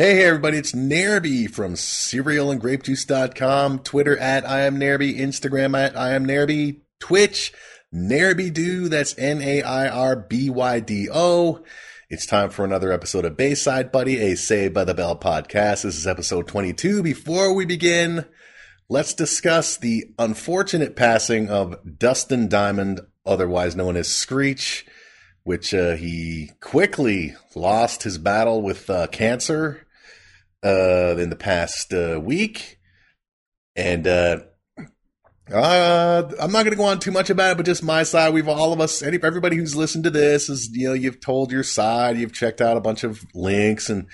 [0.00, 6.26] Hey, everybody, it's Nairby from cerealandgrapejuice.com, Twitter at I am Nairby, Instagram at I am
[6.26, 7.52] Nairby, Twitch,
[7.94, 9.64] Nairby Do, that's N-A-I-R-B-Y-D-O.
[12.08, 15.82] It's time for another episode of Bayside Buddy, a Saved by the Bell podcast.
[15.82, 17.02] This is episode 22.
[17.02, 18.24] Before we begin,
[18.88, 24.86] let's discuss the unfortunate passing of Dustin Diamond, otherwise known as Screech,
[25.44, 29.86] which uh, he quickly lost his battle with uh, cancer
[30.64, 32.78] uh, in the past uh, week,
[33.76, 34.40] and uh,
[35.52, 38.32] uh, I'm not going to go on too much about it, but just my side.
[38.32, 41.50] We've all of us, any, everybody who's listened to this is, you know, you've told
[41.50, 44.06] your side, you've checked out a bunch of links and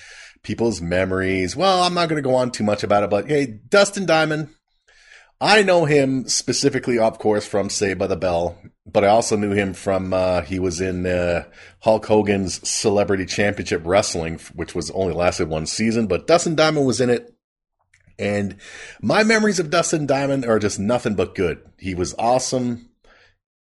[0.42, 1.54] people's memories.
[1.54, 4.48] Well, I'm not going to go on too much about it, but hey, Dustin Diamond,
[5.40, 9.50] I know him specifically, of course, from Saved by the Bell, but I also knew
[9.50, 11.44] him from uh, he was in uh,
[11.80, 16.06] Hulk Hogan's Celebrity Championship Wrestling, which was only lasted one season.
[16.06, 17.34] But Dustin Diamond was in it,
[18.18, 18.56] and
[19.02, 21.60] my memories of Dustin Diamond are just nothing but good.
[21.78, 22.90] He was awesome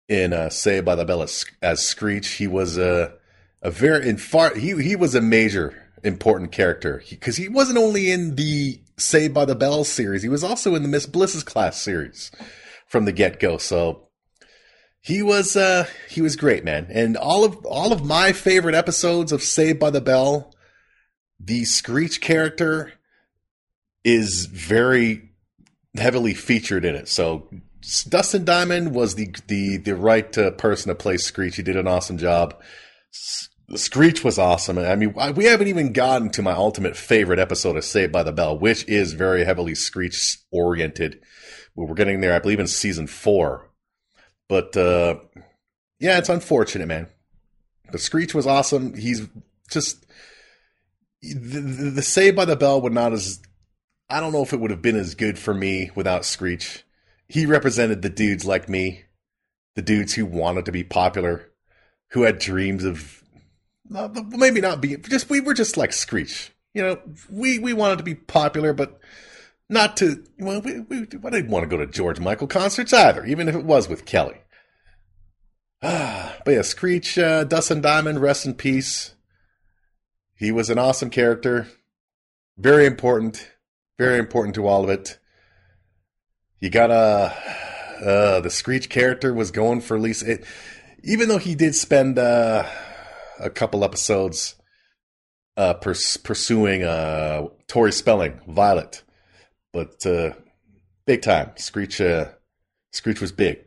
[0.07, 2.27] in uh, Saved by the Bell as, as Screech.
[2.33, 3.13] He was a
[3.61, 7.79] a very in far he he was a major important character because he, he wasn't
[7.79, 10.21] only in the Saved by the Bell series.
[10.21, 12.31] He was also in the Miss Bliss's class series
[12.87, 13.57] from the get go.
[13.57, 14.04] So
[15.05, 16.87] he was uh he was great, man.
[16.89, 20.51] And all of all of my favorite episodes of Saved by the Bell,
[21.39, 22.91] the Screech character
[24.03, 25.29] is very
[25.95, 27.07] heavily featured in it.
[27.07, 27.47] So
[28.09, 31.57] Dustin Diamond was the the the right uh, person to play Screech.
[31.57, 32.59] He did an awesome job.
[33.75, 34.79] Screech was awesome.
[34.79, 38.31] I mean, we haven't even gotten to my ultimate favorite episode of Saved by the
[38.31, 41.19] Bell, which is very heavily Screech oriented.
[41.75, 43.69] We're getting there, I believe, in season four.
[44.47, 45.15] But uh,
[45.99, 47.07] yeah, it's unfortunate, man.
[47.91, 48.95] But Screech was awesome.
[48.95, 49.27] He's
[49.69, 50.05] just
[51.21, 53.41] the, the, the Saved by the Bell would not as
[54.09, 56.83] I don't know if it would have been as good for me without Screech.
[57.27, 59.03] He represented the dudes like me,
[59.75, 61.51] the dudes who wanted to be popular,
[62.11, 63.23] who had dreams of
[63.89, 66.51] maybe not be just we were just like Screech.
[66.73, 66.99] You know,
[67.29, 68.99] we we wanted to be popular, but
[69.69, 70.23] not to.
[70.37, 73.55] Well, we, we I didn't want to go to George Michael concerts either, even if
[73.55, 74.37] it was with Kelly.
[76.45, 79.15] But yeah, Screech, uh, Dustin Diamond, rest in peace.
[80.35, 81.67] He was an awesome character,
[82.57, 83.49] very important,
[83.97, 85.17] very important to all of it.
[86.59, 87.33] You gotta.
[88.03, 90.45] Uh, the Screech character was going for at least it,
[91.03, 92.67] even though he did spend uh,
[93.39, 94.55] a couple episodes
[95.57, 99.03] uh, pers- pursuing uh, Tori Spelling, Violet,
[99.71, 100.33] but uh,
[101.05, 101.51] big time.
[101.55, 102.29] Screech, uh,
[102.91, 103.64] Screech was big.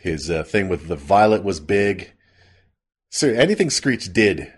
[0.00, 2.12] His uh, thing with the Violet was big.
[3.10, 4.52] So anything Screech did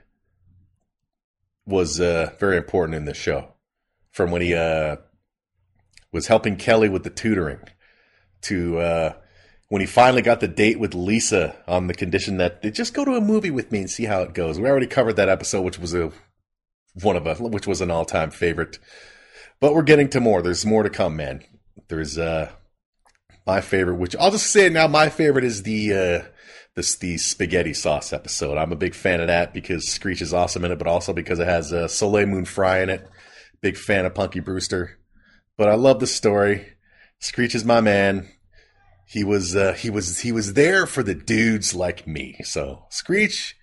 [1.67, 3.55] was uh, very important in this show.
[4.11, 4.97] From when he uh,
[6.13, 7.61] was helping Kelly with the tutoring
[8.43, 9.13] to uh,
[9.69, 13.05] when he finally got the date with Lisa on the condition that they just go
[13.05, 14.59] to a movie with me and see how it goes.
[14.59, 16.11] We already covered that episode, which was a
[17.03, 18.79] one of a which was an all time favorite.
[19.61, 20.43] But we're getting to more.
[20.43, 21.45] There's more to come, man.
[21.89, 22.51] There's uh
[23.51, 26.29] my favorite, which I'll just say now, my favorite is the uh
[26.77, 28.57] this the spaghetti sauce episode.
[28.57, 31.41] I'm a big fan of that because Screech is awesome in it, but also because
[31.41, 33.09] it has uh, Soleil Moon Fry in it.
[33.61, 34.99] Big fan of Punky Brewster.
[35.57, 36.75] But I love the story.
[37.19, 38.29] Screech is my man
[39.05, 42.37] he was uh, he was he was there for the dudes like me.
[42.45, 43.57] So Screech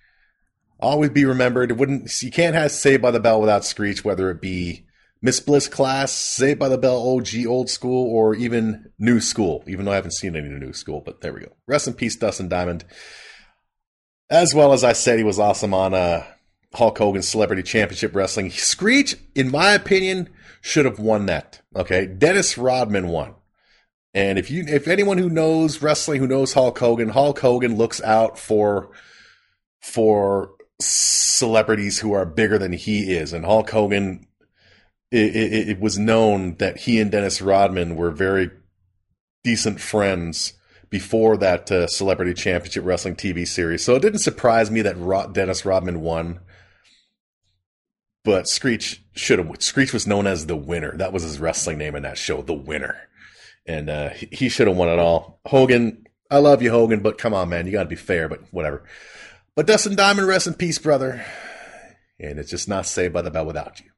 [0.78, 1.70] always be remembered.
[1.70, 4.84] It wouldn't you can't have Saved by the Bell without Screech, whether it be
[5.20, 9.64] Miss Bliss class, Saved by the Bell OG old school, or even new school.
[9.66, 11.52] Even though I haven't seen any new school, but there we go.
[11.66, 12.84] Rest in peace, Dustin Diamond.
[14.30, 16.24] As well as I said, he was awesome on uh,
[16.74, 18.50] Hulk Hogan Celebrity Championship Wrestling.
[18.50, 20.28] Screech, in my opinion,
[20.60, 21.62] should have won that.
[21.74, 23.34] Okay, Dennis Rodman won.
[24.14, 28.02] And if you, if anyone who knows wrestling, who knows Hulk Hogan, Hulk Hogan looks
[28.02, 28.90] out for,
[29.80, 33.32] for celebrities who are bigger than he is.
[33.32, 34.26] And Hulk Hogan,
[35.10, 38.50] it, it, it was known that he and Dennis Rodman were very
[39.44, 40.54] decent friends
[40.90, 43.84] before that uh, Celebrity Championship Wrestling TV series.
[43.84, 46.40] So it didn't surprise me that Rod- Dennis Rodman won.
[48.24, 49.50] But Screech should have.
[49.60, 50.96] Screech was known as the winner.
[50.96, 53.08] That was his wrestling name in that show, the winner
[53.68, 55.40] and uh, he should have won it all.
[55.46, 58.28] Hogan, I love you, Hogan, but come on, man, you got to be fair.
[58.28, 58.82] But whatever.
[59.54, 61.24] But Dustin Diamond, rest in peace, brother.
[62.18, 63.90] And it's just not saved by the bell without you.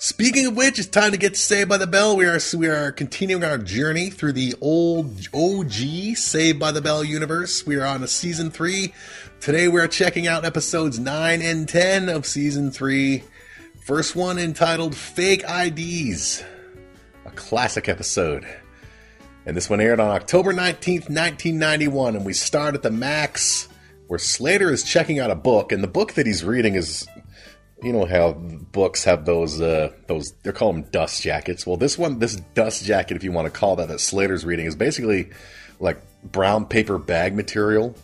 [0.00, 2.16] Speaking of which, it's time to get Saved by the Bell.
[2.16, 7.02] We are we are continuing our journey through the old OG Saved by the Bell
[7.02, 7.66] universe.
[7.66, 8.94] We are on a season three.
[9.40, 13.24] Today we are checking out episodes nine and ten of season three.
[13.80, 16.44] First one entitled "Fake IDs,"
[17.26, 18.46] a classic episode.
[19.46, 23.66] And this one aired on October 19th, 1991, and we start at the Max,
[24.06, 27.04] where Slater is checking out a book, and the book that he's reading is
[27.82, 31.66] you know how books have those uh, those they're called them dust jackets.
[31.66, 34.66] Well, this one, this dust jacket, if you want to call that, that Slater's reading
[34.66, 35.30] is basically
[35.80, 37.94] like brown paper bag material.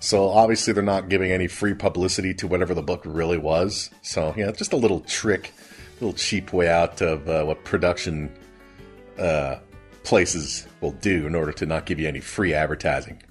[0.00, 3.90] So obviously they're not giving any free publicity to whatever the book really was.
[4.02, 5.52] So yeah, just a little trick,
[6.00, 8.30] little cheap way out of uh, what production
[9.18, 9.56] uh,
[10.02, 13.22] places will do in order to not give you any free advertising.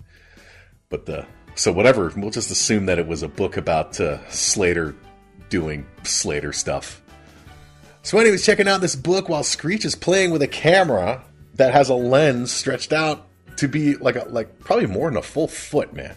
[0.90, 4.96] But the so whatever, we'll just assume that it was a book about uh, Slater
[5.54, 7.00] doing Slater stuff.
[8.02, 11.24] So, anyways, checking out this book while Screech is playing with a camera
[11.54, 13.28] that has a lens stretched out
[13.58, 16.16] to be like a, like probably more than a full foot, man.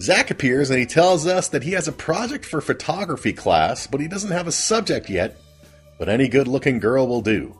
[0.00, 4.00] Zach appears and he tells us that he has a project for photography class, but
[4.00, 5.36] he doesn't have a subject yet.
[5.98, 7.58] But any good looking girl will do.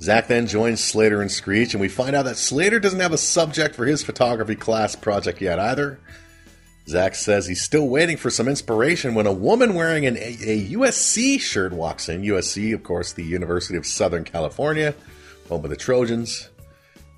[0.00, 3.18] Zach then joins Slater and Screech, and we find out that Slater doesn't have a
[3.18, 5.98] subject for his photography class project yet either.
[6.86, 11.40] Zach says he's still waiting for some inspiration when a woman wearing an, a, USC
[11.40, 12.22] shirt walks in.
[12.22, 14.94] USC, of course, the University of Southern California,
[15.48, 16.50] home of the Trojans.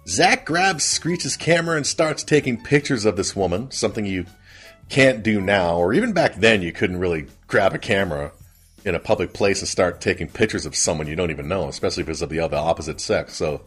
[0.07, 4.27] Zach grabs Screech's camera and starts taking pictures of this woman, something you
[4.89, 8.31] can't do now, or even back then you couldn't really grab a camera
[8.85, 12.05] in a public place and start taking pictures of someone you don't even know, especially
[12.05, 13.35] if it's of the other opposite sex.
[13.35, 13.63] So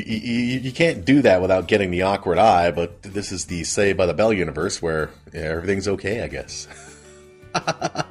[0.00, 3.64] you, you, you, can't do that without getting the awkward eye, but this is the
[3.64, 6.68] Say by the Bell universe where yeah, everything's okay, I guess.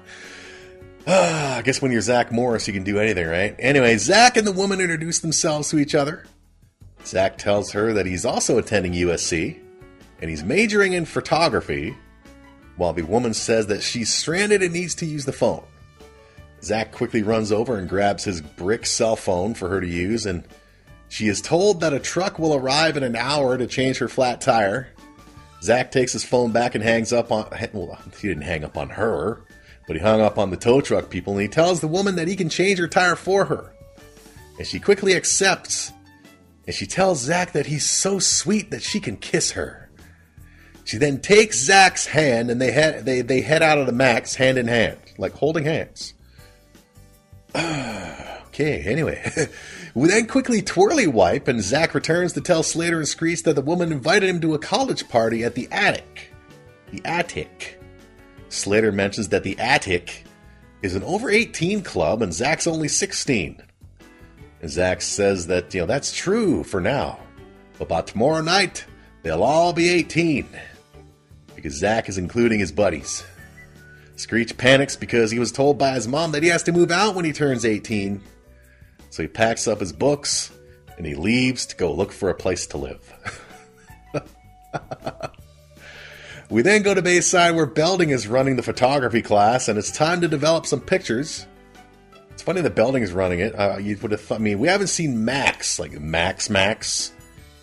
[1.05, 3.55] Ah, I guess when you're Zach Morris, you can do anything, right?
[3.59, 6.23] Anyway, Zach and the woman introduce themselves to each other.
[7.05, 9.59] Zach tells her that he's also attending USC
[10.21, 11.97] and he's majoring in photography,
[12.77, 15.65] while the woman says that she's stranded and needs to use the phone.
[16.61, 20.45] Zach quickly runs over and grabs his brick cell phone for her to use and
[21.13, 24.41] she is told that a truck will arrive in an hour to change her flat
[24.41, 24.87] tire.
[25.61, 27.45] Zach takes his phone back and hangs up on.
[27.71, 29.43] Well, he didn't hang up on her,
[29.85, 32.27] but he hung up on the tow truck people and he tells the woman that
[32.27, 33.75] he can change her tire for her.
[34.57, 35.93] And she quickly accepts.
[36.65, 39.91] And she tells Zach that he's so sweet that she can kiss her.
[40.83, 44.33] She then takes Zach's hand and they head, they, they head out of the max
[44.33, 46.15] hand in hand, like holding hands.
[47.55, 49.31] okay, anyway.
[49.95, 53.61] We then quickly twirly wipe, and Zach returns to tell Slater and Screech that the
[53.61, 56.33] woman invited him to a college party at the attic.
[56.91, 57.79] The attic.
[58.49, 60.23] Slater mentions that the attic
[60.81, 63.61] is an over 18 club, and Zach's only 16.
[64.61, 67.19] And Zach says that, you know, that's true for now.
[67.77, 68.85] But by tomorrow night,
[69.21, 70.47] they'll all be 18.
[71.55, 73.23] Because Zach is including his buddies.
[74.15, 77.13] Screech panics because he was told by his mom that he has to move out
[77.13, 78.21] when he turns 18
[79.13, 80.51] so he packs up his books
[80.97, 83.13] and he leaves to go look for a place to live.
[86.49, 90.21] we then go to Bayside where Belding is running the photography class and it's time
[90.21, 91.45] to develop some pictures.
[92.31, 93.53] It's funny that Belding is running it.
[93.53, 97.13] Uh, you would have thought, I mean, we haven't seen Max, like Max Max,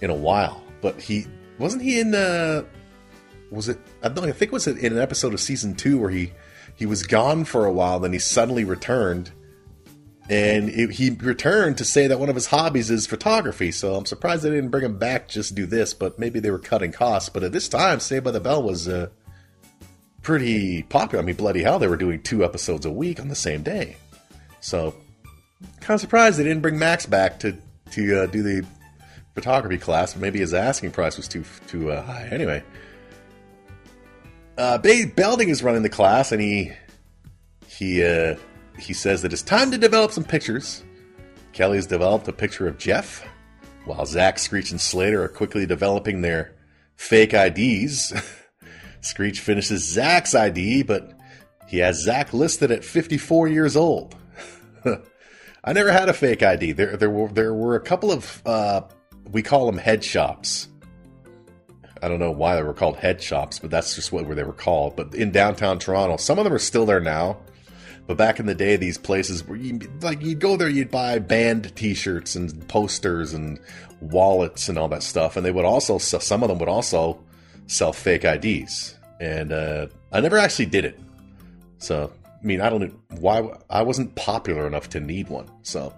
[0.00, 0.62] in a while.
[0.80, 1.26] But he,
[1.58, 2.62] wasn't he in, uh,
[3.50, 6.10] was it, I don't I think it was in an episode of season two where
[6.10, 6.32] he,
[6.76, 9.32] he was gone for a while, then he suddenly returned
[10.28, 13.72] and it, he returned to say that one of his hobbies is photography.
[13.72, 16.58] So I'm surprised they didn't bring him back just do this, but maybe they were
[16.58, 17.28] cutting costs.
[17.28, 19.08] But at this time, Saved by the Bell was uh,
[20.22, 21.22] pretty popular.
[21.22, 23.96] I mean, bloody hell, they were doing two episodes a week on the same day.
[24.60, 24.94] So
[25.80, 27.56] kind of surprised they didn't bring Max back to
[27.92, 28.66] to uh, do the
[29.34, 30.14] photography class.
[30.16, 32.28] Maybe his asking price was too too uh, high.
[32.30, 32.62] Anyway,
[34.58, 36.72] uh, Belding is running the class, and he
[37.66, 38.36] he uh,
[38.80, 40.82] he says that it's time to develop some pictures.
[41.52, 43.26] Kelly has developed a picture of Jeff,
[43.84, 46.54] while Zach, Screech, and Slater are quickly developing their
[46.96, 48.12] fake IDs.
[49.00, 51.12] Screech finishes Zach's ID, but
[51.66, 54.14] he has Zach listed at 54 years old.
[55.64, 56.72] I never had a fake ID.
[56.72, 58.82] There, there were there were a couple of uh,
[59.30, 60.68] we call them head shops.
[62.02, 64.52] I don't know why they were called head shops, but that's just what they were
[64.54, 64.96] called.
[64.96, 67.38] But in downtown Toronto, some of them are still there now.
[68.10, 71.20] But back in the day, these places where you like you'd go there, you'd buy
[71.20, 73.60] band T-shirts and posters and
[74.00, 77.22] wallets and all that stuff, and they would also some of them would also
[77.68, 78.96] sell fake IDs.
[79.20, 80.98] And uh, I never actually did it,
[81.78, 85.48] so I mean, I don't why I wasn't popular enough to need one.
[85.62, 85.94] So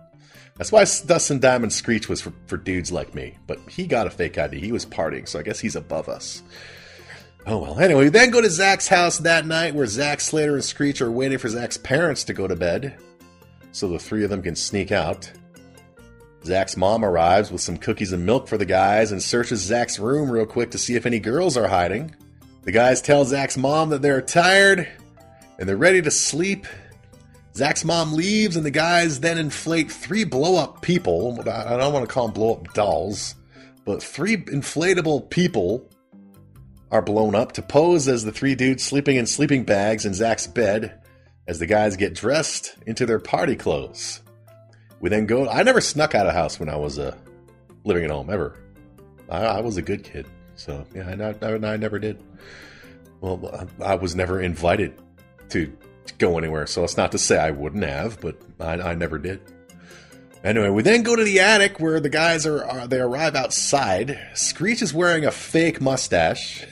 [0.56, 3.38] that's why Dustin Diamond Screech was for, for dudes like me.
[3.46, 4.60] But he got a fake ID.
[4.60, 6.42] He was partying, so I guess he's above us.
[7.46, 7.78] Oh well.
[7.80, 11.10] Anyway, we then go to Zach's house that night where Zach Slater and Screech are
[11.10, 12.96] waiting for Zach's parents to go to bed
[13.72, 15.30] so the three of them can sneak out.
[16.44, 20.30] Zach's mom arrives with some cookies and milk for the guys and searches Zach's room
[20.30, 22.14] real quick to see if any girls are hiding.
[22.62, 24.88] The guys tell Zach's mom that they're tired
[25.58, 26.66] and they're ready to sleep.
[27.54, 31.38] Zach's mom leaves, and the guys then inflate three blow up people.
[31.40, 33.34] I don't want to call them blow up dolls,
[33.84, 35.88] but three inflatable people
[36.92, 40.46] are blown up to pose as the three dudes sleeping in sleeping bags in Zach's
[40.46, 41.00] bed
[41.48, 44.20] as the guys get dressed into their party clothes.
[45.00, 45.48] We then go.
[45.48, 47.16] I never snuck out of house when I was uh,
[47.82, 48.56] living at home ever.
[49.28, 52.22] I, I was a good kid, so yeah, I, I, I never did.
[53.20, 54.94] Well, I was never invited
[55.48, 55.72] to
[56.18, 59.40] go anywhere, so it's not to say I wouldn't have, but I, I never did.
[60.44, 64.18] Anyway, we then go to the attic where the guys are, are, they arrive outside.
[64.34, 66.66] Screech is wearing a fake mustache,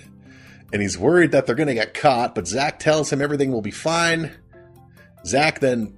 [0.73, 2.35] and he's worried that they're going to get caught.
[2.35, 4.33] But Zach tells him everything will be fine.
[5.27, 5.95] Zach then,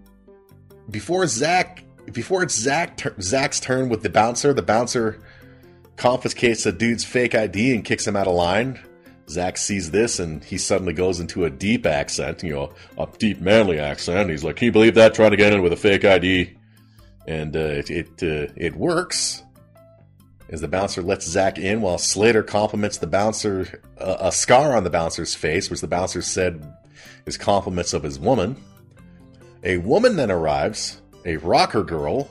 [0.90, 5.20] before Zach, before it's Zach Zach's turn with the bouncer, the bouncer
[5.96, 8.80] confiscates the dude's fake ID and kicks him out of line.
[9.28, 13.40] Zach sees this and he suddenly goes into a deep accent, you know, a deep
[13.40, 14.30] manly accent.
[14.30, 15.14] He's like, "Can you believe that?
[15.14, 16.56] Trying to get in with a fake ID,"
[17.26, 19.42] and uh, it it, uh, it works.
[20.52, 24.84] As the bouncer lets Zach in, while Slater compliments the bouncer uh, a scar on
[24.84, 26.62] the bouncer's face, which the bouncer said
[27.24, 28.62] is compliments of his woman.
[29.64, 32.30] A woman then arrives, a rocker girl,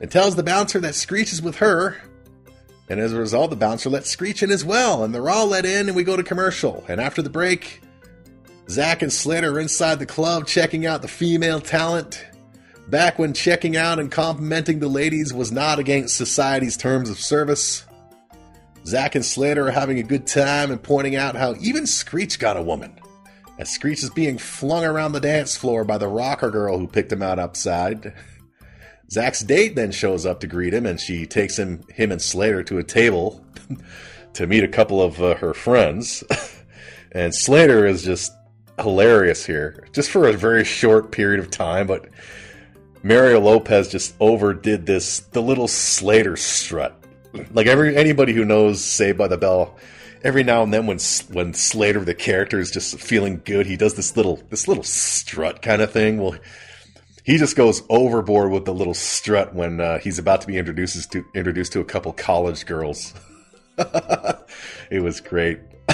[0.00, 1.96] and tells the bouncer that Screech is with her.
[2.88, 5.66] And as a result, the bouncer lets Screech in as well, and they're all let
[5.66, 6.84] in, and we go to commercial.
[6.88, 7.82] And after the break,
[8.70, 12.24] Zach and Slater are inside the club checking out the female talent.
[12.88, 17.84] Back when checking out and complimenting the ladies was not against society's terms of service.
[18.86, 22.56] Zach and Slater are having a good time and pointing out how even Screech got
[22.56, 22.98] a woman
[23.58, 27.12] as Screech is being flung around the dance floor by the rocker girl who picked
[27.12, 28.14] him out upside.
[29.10, 32.62] Zach's date then shows up to greet him, and she takes him, him and Slater
[32.64, 33.44] to a table
[34.34, 36.22] to meet a couple of uh, her friends.
[37.12, 38.32] and Slater is just
[38.80, 41.86] hilarious here, just for a very short period of time.
[41.86, 42.08] But
[43.02, 46.94] Mario Lopez just overdid this, the little Slater strut.
[47.52, 49.76] Like every anybody who knows Saved by the Bell
[50.24, 50.98] every now and then when
[51.30, 55.62] when Slater the character is just feeling good, he does this little this little strut
[55.62, 56.18] kind of thing.
[56.20, 56.36] Well,
[57.24, 61.12] he just goes overboard with the little strut when uh, he's about to be introduced
[61.12, 63.14] to introduced to a couple college girls.
[64.90, 65.60] it was great.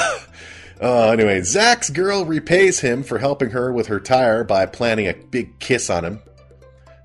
[0.81, 5.15] uh, anyway, Zach's girl repays him for helping her with her tire by planning a
[5.15, 6.23] big kiss on him.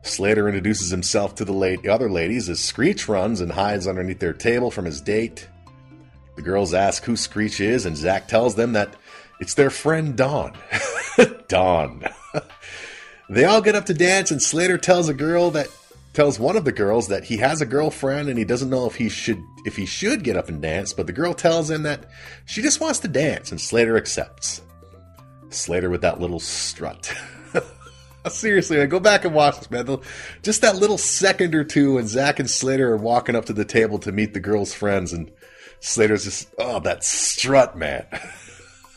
[0.10, 4.34] Slater introduces himself to the late, other ladies as Screech runs and hides underneath their
[4.34, 5.48] table from his date.
[6.36, 8.96] The girls ask who Screech is, and Zach tells them that
[9.40, 10.54] it's their friend Dawn.
[11.48, 12.04] Dawn.
[13.30, 15.68] they all get up to dance, and Slater tells a girl that
[16.14, 18.96] tells one of the girls that he has a girlfriend and he doesn't know if
[18.96, 22.10] he should if he should get up and dance, but the girl tells him that
[22.46, 24.62] she just wants to dance, and Slater accepts.
[25.50, 27.14] Slater with that little strut.
[28.30, 30.00] Seriously, man, go back and watch this, man.
[30.44, 33.66] Just that little second or two when Zach and Slater are walking up to the
[33.66, 35.32] table to meet the girl's friends, and
[35.80, 38.06] Slater's just, oh, that strut, man.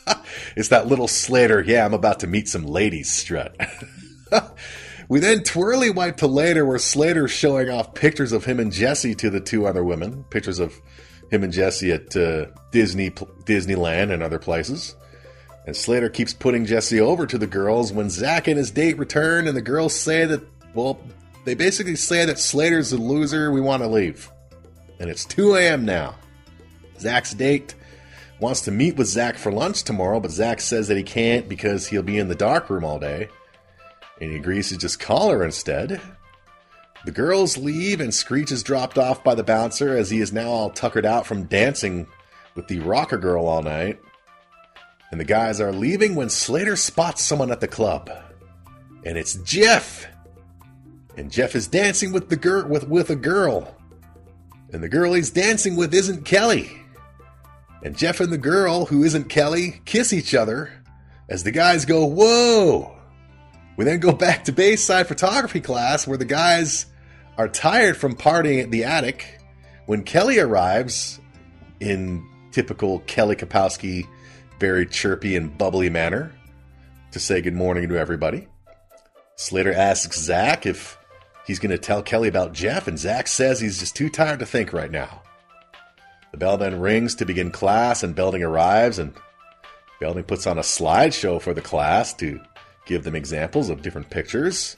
[0.55, 3.55] it's that little Slater, yeah, I'm about to meet some ladies strut.
[5.09, 9.15] we then twirly wipe to later where Slater's showing off pictures of him and Jesse
[9.15, 10.73] to the two other women, pictures of
[11.31, 14.95] him and Jesse at uh, Disney Disneyland and other places.
[15.65, 19.47] And Slater keeps putting Jesse over to the girls when Zach and his date return,
[19.47, 20.41] and the girls say that,
[20.73, 20.99] well,
[21.45, 24.29] they basically say that Slater's a loser, we want to leave.
[24.99, 25.85] And it's 2 a.m.
[25.85, 26.15] now.
[26.99, 27.75] Zach's date
[28.39, 31.87] wants to meet with Zach for lunch tomorrow, but Zach says that he can't because
[31.87, 33.29] he'll be in the dark room all day.
[34.19, 36.01] And he agrees to just call her instead.
[37.05, 40.49] The girls leave, and Screech is dropped off by the bouncer as he is now
[40.49, 42.07] all tuckered out from dancing
[42.55, 43.99] with the rocker girl all night.
[45.13, 48.09] And the guys are leaving when Slater spots someone at the club.
[49.05, 50.07] And it's Jeff!
[51.15, 53.77] And Jeff is dancing with the girl with, with a girl.
[54.71, 56.81] And the girl he's dancing with isn't Kelly.
[57.83, 60.71] And Jeff and the girl, who isn't Kelly, kiss each other
[61.29, 62.97] as the guys go, Whoa!
[63.77, 66.87] We then go back to Bayside photography class where the guys
[67.37, 69.39] are tired from partying at the attic
[69.85, 71.19] when Kelly arrives
[71.79, 74.07] in typical Kelly Kapowski,
[74.63, 76.31] very chirpy and bubbly manner
[77.11, 78.47] to say good morning to everybody.
[79.35, 80.97] Slater asks Zach if
[81.45, 84.45] he's going to tell Kelly about Jeff, and Zach says he's just too tired to
[84.45, 85.21] think right now.
[86.31, 89.13] The bell then rings to begin class, and Belding arrives, and
[89.99, 92.39] Belding puts on a slideshow for the class to
[92.85, 94.77] give them examples of different pictures,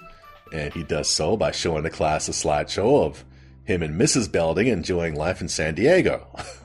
[0.51, 3.23] and he does so by showing the class a slideshow of
[3.65, 4.31] him and Mrs.
[4.31, 6.25] Belding enjoying life in San Diego.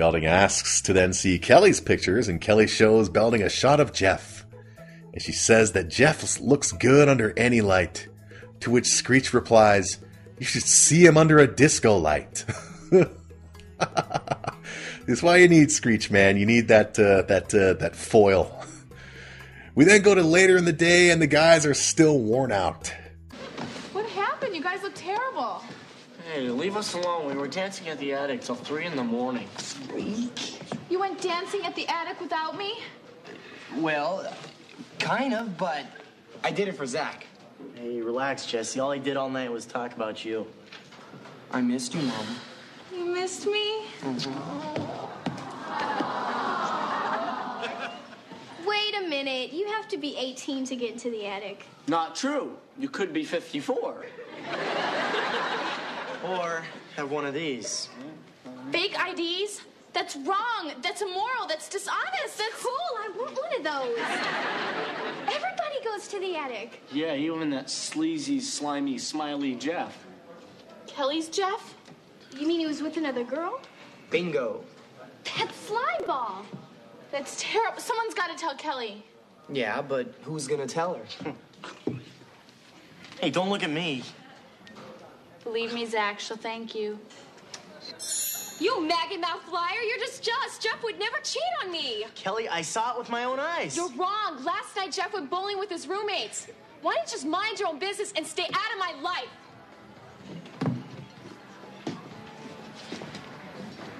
[0.00, 4.46] Belding asks to then see Kelly's pictures, and Kelly shows Belding a shot of Jeff.
[5.12, 8.08] And she says that Jeff looks good under any light.
[8.60, 9.98] To which Screech replies,
[10.38, 12.46] You should see him under a disco light.
[15.06, 16.38] That's why you need Screech, man.
[16.38, 18.56] You need that uh, that uh, that foil.
[19.74, 22.92] We then go to later in the day, and the guys are still worn out.
[23.92, 24.54] What happened?
[24.54, 25.62] You guys look terrible.
[26.32, 27.26] Hey, leave us alone.
[27.26, 29.48] We were dancing at the attic till three in the morning.
[29.48, 30.60] Freak.
[30.88, 32.78] You went dancing at the attic without me?
[33.78, 34.32] Well,
[35.00, 35.86] kind of, but
[36.44, 37.26] I did it for Zach.
[37.74, 38.78] Hey, relax, Jesse.
[38.78, 40.46] All I did all night was talk about you.
[41.50, 42.26] I missed you, Mom.
[42.94, 43.86] You missed me?
[44.02, 44.68] Mm-hmm.
[48.68, 49.52] Wait a minute.
[49.52, 51.66] You have to be 18 to get into the attic.
[51.88, 52.56] Not true.
[52.78, 54.06] You could be 54.
[56.24, 56.62] Or
[56.96, 57.88] have one of these.
[58.70, 59.62] Fake IDs?
[59.92, 60.72] That's wrong.
[60.82, 61.46] That's immoral.
[61.48, 62.38] That's dishonest.
[62.38, 62.70] That's cool.
[62.98, 63.98] I want one of those.
[65.34, 66.80] Everybody goes to the attic.
[66.92, 70.06] Yeah, even that sleazy, slimy, smiley Jeff.
[70.86, 71.74] Kelly's Jeff?
[72.38, 73.60] You mean he was with another girl?
[74.10, 74.64] Bingo.
[75.38, 76.44] That's slime ball.
[77.10, 77.80] That's terrible.
[77.80, 79.04] Someone's got to tell Kelly.
[79.52, 81.34] Yeah, but who's gonna tell her?
[83.20, 84.02] Hey, don't look at me.
[85.50, 86.96] Believe me, Zach, she'll thank you.
[88.60, 89.80] You maggot mouth liar.
[89.84, 90.58] You're just jealous.
[90.58, 92.04] Jeff would never cheat on me.
[92.14, 93.76] Kelly, I saw it with my own eyes.
[93.76, 94.44] You're wrong.
[94.44, 96.46] Last night, Jeff went bowling with his roommates.
[96.82, 99.28] Why don't you just mind your own business and stay out of my life?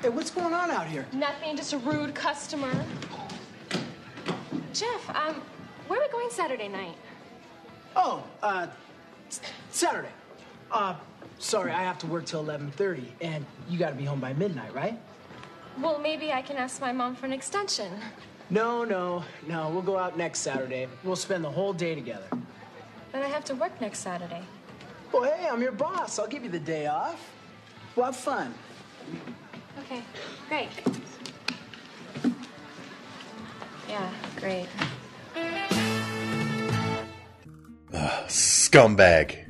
[0.02, 1.04] Hey, what's going on out here?
[1.12, 2.70] Nothing, just a rude customer.
[4.72, 5.42] Jeff, um,
[5.88, 6.94] where are we going Saturday night?
[7.96, 8.68] Oh, uh,
[9.72, 10.12] Saturday.
[10.70, 10.94] Uh,
[11.38, 14.74] sorry, I have to work till 11:30, and you got to be home by midnight,
[14.74, 14.98] right?
[15.78, 17.92] Well, maybe I can ask my mom for an extension.
[18.50, 19.70] No, no, no.
[19.70, 20.88] We'll go out next Saturday.
[21.04, 22.26] We'll spend the whole day together.
[23.12, 24.42] But I have to work next Saturday.
[25.12, 26.18] Well, hey, I'm your boss.
[26.18, 27.30] I'll give you the day off.
[27.94, 28.54] We'll have fun.
[29.80, 30.02] Okay,
[30.48, 30.68] great.
[33.88, 34.68] Yeah, great.
[38.28, 39.49] Scumbag.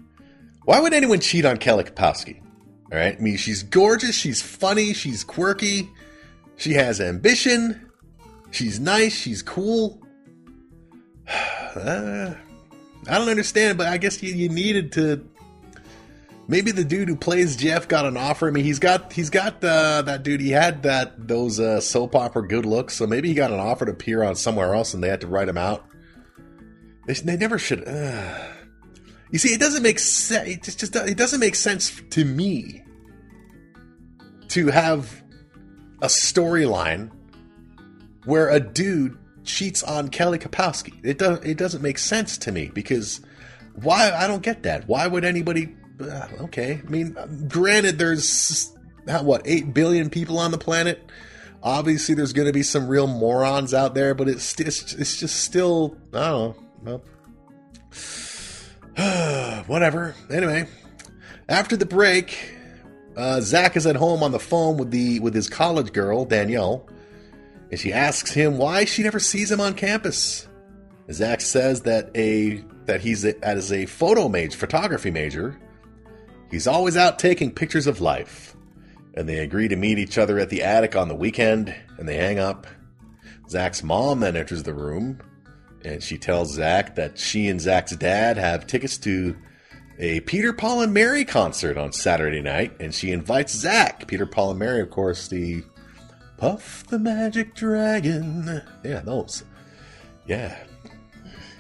[0.71, 2.41] Why would anyone cheat on Kelly Kapowski?
[2.93, 5.91] All right, I mean, she's gorgeous, she's funny, she's quirky,
[6.55, 7.91] she has ambition,
[8.53, 10.01] she's nice, she's cool.
[11.75, 12.35] Uh,
[13.09, 15.25] I don't understand, but I guess you, you needed to.
[16.49, 18.49] Maybe the dude who plays Jeff got an offer.
[18.49, 20.41] I mean, he's got he's got uh, that dude.
[20.41, 23.87] He had that those uh, soap opera good looks, so maybe he got an offer
[23.87, 25.85] to appear on somewhere else, and they had to write him out.
[27.07, 27.87] They, they never should.
[27.87, 28.60] Uh.
[29.31, 30.49] You see, it doesn't make sense.
[30.49, 32.83] It just, just it doesn't make sense to me
[34.49, 35.23] to have
[36.03, 37.11] a storyline
[38.25, 40.95] where a dude cheats on Kelly Kapowski.
[41.05, 43.21] It doesn't it doesn't make sense to me because
[43.75, 44.89] why I don't get that.
[44.89, 45.77] Why would anybody?
[46.01, 48.73] Uh, okay, I mean, granted, there's
[49.05, 51.11] what eight billion people on the planet.
[51.63, 55.37] Obviously, there's going to be some real morons out there, but it's it's, it's just
[55.37, 56.57] still I don't know.
[56.83, 57.03] Well,
[59.67, 60.15] whatever.
[60.31, 60.67] Anyway,
[61.49, 62.55] after the break,
[63.17, 66.89] uh, Zach is at home on the phone with the with his college girl Danielle,
[67.71, 70.49] and she asks him why she never sees him on campus.
[71.11, 75.59] Zach says that a that he's a, as a photo major, photography major,
[76.51, 78.57] he's always out taking pictures of life.
[79.15, 82.17] And they agree to meet each other at the attic on the weekend, and they
[82.17, 82.67] hang up.
[83.49, 85.19] Zach's mom then enters the room,
[85.85, 89.37] and she tells Zach that she and Zach's dad have tickets to
[89.99, 94.07] a Peter, Paul, and Mary concert on Saturday night, and she invites Zach.
[94.07, 95.63] Peter, Paul, and Mary, of course, the
[96.39, 98.63] Puff the Magic Dragon.
[98.83, 99.45] Yeah, those.
[100.27, 100.57] Yeah.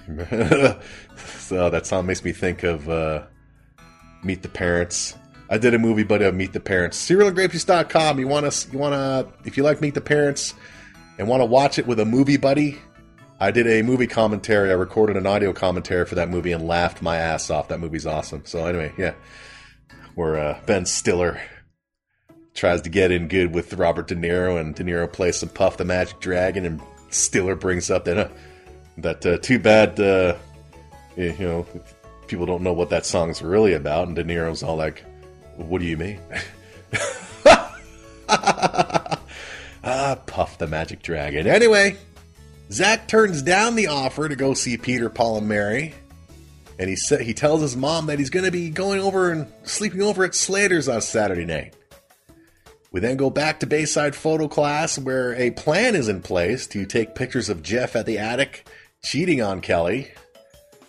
[1.38, 3.24] so that song makes me think of uh,
[4.24, 5.16] Meet the Parents.
[5.50, 6.98] I did a movie, buddy, of Meet the Parents.
[7.10, 8.18] CerealandGrapejuice.com.
[8.18, 10.54] You want to, you want to, if you like Meet the Parents
[11.18, 12.78] and want to watch it with a movie buddy,
[13.40, 14.70] I did a movie commentary.
[14.70, 17.68] I recorded an audio commentary for that movie and laughed my ass off.
[17.68, 18.42] That movie's awesome.
[18.44, 19.14] So anyway, yeah,
[20.14, 21.40] where uh, Ben Stiller
[22.52, 25.78] tries to get in good with Robert De Niro, and De Niro plays some Puff
[25.78, 28.28] the Magic Dragon, and Stiller brings up that uh,
[28.98, 30.36] that uh, too bad uh,
[31.16, 31.66] you know,
[32.26, 35.04] people don't know what that song's really about, and De Niro's all like,
[35.56, 36.20] "What do you mean?"
[38.28, 41.46] ah, Puff the Magic Dragon.
[41.46, 41.96] Anyway,
[42.72, 45.94] Zach turns down the offer to go see Peter, Paul, and Mary,
[46.78, 49.46] and he sa- he tells his mom that he's going to be going over and
[49.64, 51.74] sleeping over at Slater's on Saturday night.
[52.92, 56.86] We then go back to Bayside photo class where a plan is in place to
[56.86, 58.66] take pictures of Jeff at the attic
[59.02, 60.12] cheating on Kelly.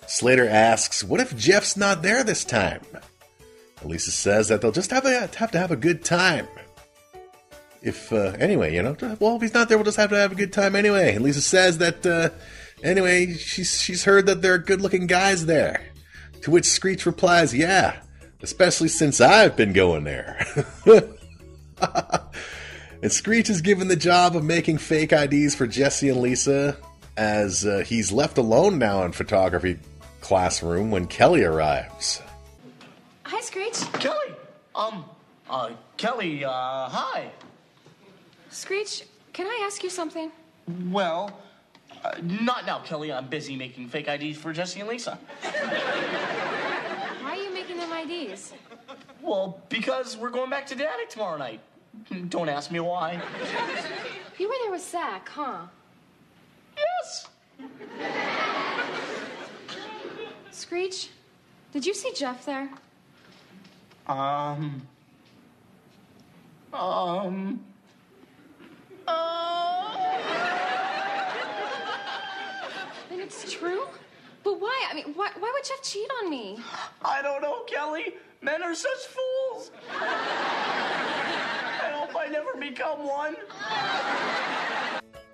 [0.08, 2.82] Slater asks, What if Jeff's not there this time?
[3.84, 6.48] Lisa says that they'll just have, a, have to have a good time.
[7.82, 10.32] If, uh, anyway, you know, well, if he's not there, we'll just have to have
[10.32, 11.16] a good time anyway.
[11.16, 12.30] And Lisa says that, uh,
[12.84, 15.82] anyway, she's, she's heard that there are good looking guys there.
[16.44, 18.02] To which Screech replies, Yeah,
[18.42, 20.46] especially since I've been going there.
[23.02, 26.78] and Screech is given the job of making fake IDs for Jesse and Lisa,
[27.18, 29.80] as uh, he's left alone now in photography
[30.22, 32.22] classroom when Kelly arrives.
[33.24, 33.80] Hi, Screech.
[33.94, 34.36] Kelly!
[34.76, 35.06] Um,
[35.50, 36.50] uh, Kelly, uh,
[36.90, 37.32] hi.
[38.52, 40.30] Screech, can I ask you something?
[40.90, 41.40] Well,
[42.04, 43.12] uh, not now, Kelly.
[43.12, 45.18] I'm busy making fake IDs for Jesse and Lisa.
[47.22, 48.54] Why are you making them IDs?
[49.22, 51.62] Well, because we're going back to the attic tomorrow night.
[52.30, 53.22] Don't ask me why.
[54.38, 55.68] You were there with Zach, huh?
[56.78, 57.28] Yes!
[60.52, 61.10] Screech,
[61.72, 62.70] did you see Jeff there?
[64.08, 64.82] Um.
[66.74, 67.62] Um.
[69.12, 69.98] Uh,
[73.10, 73.84] Then it's true?
[74.44, 74.88] But why?
[74.90, 76.60] I mean, why, why would Jeff cheat on me?
[77.04, 78.14] I don't know, Kelly.
[78.42, 79.72] Men are such fools.
[79.92, 83.36] I hope I never become one.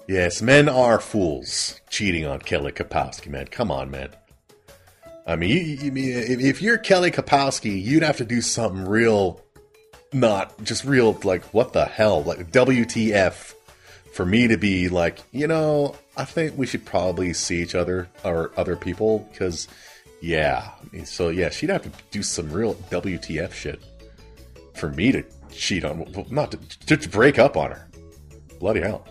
[0.07, 3.47] Yes, men are fools cheating on Kelly Kapowski, man.
[3.47, 4.09] Come on, man.
[5.25, 8.85] I mean, you, you, mean if, if you're Kelly Kapowski, you'd have to do something
[8.85, 9.41] real,
[10.13, 12.23] not just real, like, what the hell?
[12.23, 13.53] Like, WTF
[14.17, 18.09] for me to be like, you know, I think we should probably see each other
[18.23, 19.67] or other people because,
[20.21, 20.71] yeah.
[21.03, 23.79] So, yeah, she'd have to do some real WTF shit
[24.73, 26.55] for me to cheat on, not
[26.87, 27.87] to, to break up on her.
[28.59, 29.07] Bloody hell.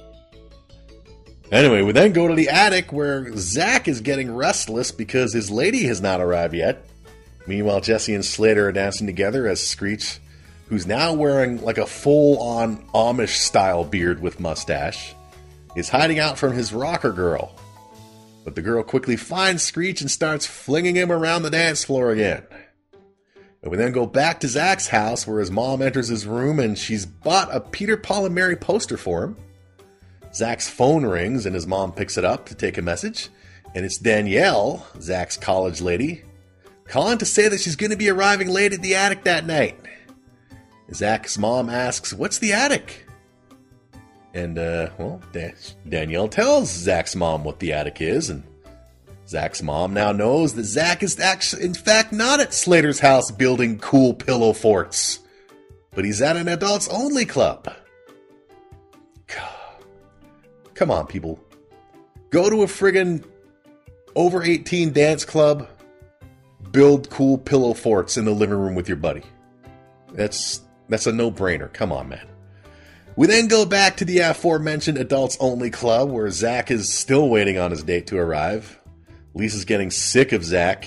[1.53, 5.85] Anyway, we then go to the attic where Zach is getting restless because his lady
[5.85, 6.85] has not arrived yet.
[7.47, 10.19] Meanwhile, Jesse and Slater are dancing together as Screech,
[10.69, 15.15] who's now wearing like a full on Amish style beard with mustache,
[15.75, 17.55] is hiding out from his rocker girl.
[18.45, 22.43] But the girl quickly finds Screech and starts flinging him around the dance floor again.
[23.63, 26.79] And we then go back to Zach's house where his mom enters his room and
[26.79, 29.37] she's bought a Peter, Paul, and Mary poster for him.
[30.33, 33.29] Zach's phone rings and his mom picks it up to take a message,
[33.75, 36.23] and it's Danielle, Zach's college lady,
[36.87, 39.77] calling to say that she's going to be arriving late at the attic that night.
[40.93, 43.07] Zach's mom asks, What's the attic?
[44.35, 45.55] And, uh, well, Da-
[45.89, 48.43] Danielle tells Zach's mom what the attic is, and
[49.27, 53.79] Zach's mom now knows that Zach is actually, in fact, not at Slater's house building
[53.79, 55.21] cool pillow forts,
[55.95, 57.69] but he's at an adults only club.
[60.75, 61.41] Come on, people.
[62.29, 63.25] Go to a friggin'
[64.15, 65.69] over 18 dance club,
[66.71, 69.23] build cool pillow forts in the living room with your buddy.
[70.13, 71.73] That's that's a no-brainer.
[71.73, 72.27] Come on, man.
[73.17, 77.59] We then go back to the aforementioned adults only club where Zach is still waiting
[77.59, 78.79] on his date to arrive.
[79.33, 80.87] Lisa's getting sick of Zach,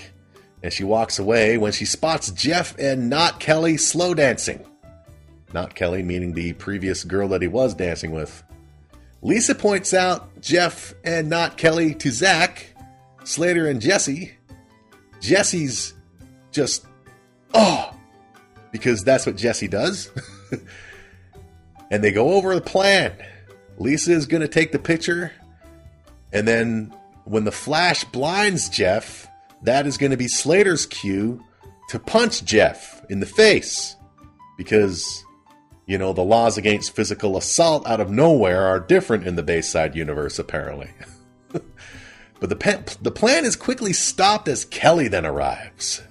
[0.62, 4.64] and she walks away when she spots Jeff and not Kelly slow dancing.
[5.54, 8.44] Not Kelly, meaning the previous girl that he was dancing with.
[9.24, 12.76] Lisa points out Jeff and not Kelly to Zach,
[13.24, 14.34] Slater, and Jesse.
[15.20, 15.96] Jesse's
[16.52, 16.86] just,
[17.54, 17.92] oh,
[18.72, 20.10] because that's what Jesse does.
[21.92, 23.14] and they go over the plan.
[23.78, 25.32] Lisa is going to take the picture,
[26.34, 29.28] and then when the flash blinds Jeff,
[29.64, 31.44] that is going to be Slater's cue
[31.90, 33.96] to punch Jeff in the face.
[34.58, 35.24] Because
[35.90, 39.96] you know, the laws against physical assault out of nowhere are different in the Bayside
[39.96, 40.92] universe, apparently.
[41.52, 46.04] but the, pe- the plan is quickly stopped as Kelly then arrives.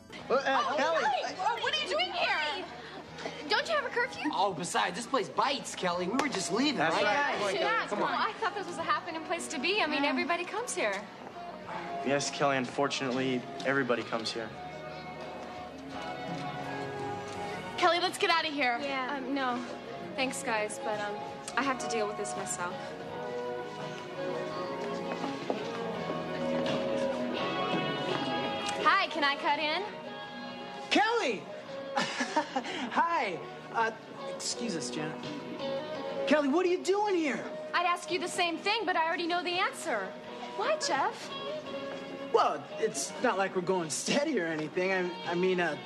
[4.35, 6.07] Oh, besides, this place bites, Kelly.
[6.07, 7.55] We were just leaving, That's right?
[7.55, 9.81] Yeah, well, I thought this was a happening place to be.
[9.81, 10.95] I mean, everybody comes here.
[12.07, 14.49] Yes, Kelly, unfortunately, everybody comes here.
[17.77, 18.79] Kelly, let's get out of here.
[18.83, 19.17] Yeah.
[19.17, 19.59] Um, no.
[20.17, 21.15] Thanks, guys, but um,
[21.57, 22.75] I have to deal with this myself.
[28.83, 29.83] Hi, can I cut in?
[30.91, 31.43] Kelly!
[32.93, 33.39] Hi.
[33.75, 33.91] Uh,
[34.35, 35.17] excuse us, Janet.
[36.27, 37.43] Kelly, what are you doing here?
[37.75, 40.09] I'd ask you the same thing, but I already know the answer.
[40.57, 41.31] Why, Jeff?
[42.33, 44.93] Well, it's not like we're going steady or anything.
[44.93, 45.77] I, I mean, uh,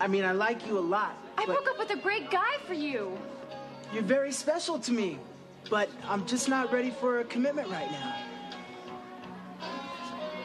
[0.00, 1.16] I mean, I like you a lot.
[1.38, 3.16] I broke up with a great guy for you.
[3.92, 5.18] You're very special to me,
[5.70, 8.16] but I'm just not ready for a commitment right now.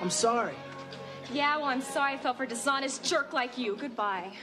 [0.02, 0.56] I'm sorry.
[1.32, 3.76] Yeah, well, I'm sorry I fell for a dishonest jerk like you.
[3.78, 4.34] Goodbye.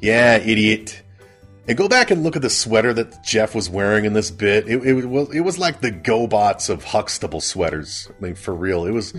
[0.00, 1.02] Yeah, idiot.
[1.68, 4.68] And go back and look at the sweater that Jeff was wearing in this bit.
[4.68, 8.08] It, it was it was like the GoBots of Huxtable sweaters.
[8.10, 9.12] I mean, for real, it was.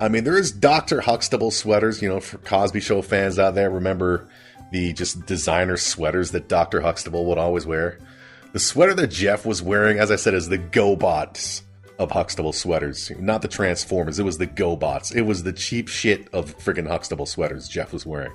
[0.00, 2.00] I mean, there is Doctor Huxtable sweaters.
[2.00, 4.28] You know, for Cosby Show fans out there, remember
[4.70, 7.98] the just designer sweaters that Doctor Huxtable would always wear.
[8.52, 11.62] The sweater that Jeff was wearing, as I said, is the GoBots
[11.98, 14.20] of Huxtable sweaters, not the Transformers.
[14.20, 15.14] It was the GoBots.
[15.14, 18.32] It was the cheap shit of freaking Huxtable sweaters Jeff was wearing.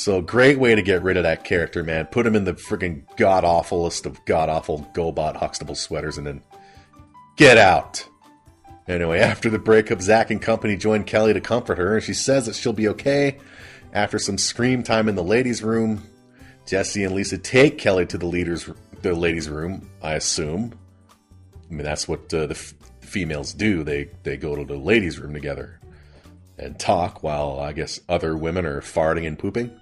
[0.00, 2.06] So great way to get rid of that character, man.
[2.06, 6.42] Put him in the freaking god awfulest of god awful GoBot Huxtable sweaters, and then
[7.36, 8.08] get out.
[8.88, 12.46] Anyway, after the breakup, Zach and company join Kelly to comfort her, and she says
[12.46, 13.36] that she'll be okay.
[13.92, 16.02] After some scream time in the ladies' room,
[16.64, 18.70] Jesse and Lisa take Kelly to the leaders,
[19.02, 19.90] the ladies' room.
[20.02, 20.72] I assume.
[21.70, 23.84] I mean, that's what uh, the f- females do.
[23.84, 25.78] They they go to the ladies' room together
[26.56, 29.76] and talk while I guess other women are farting and pooping.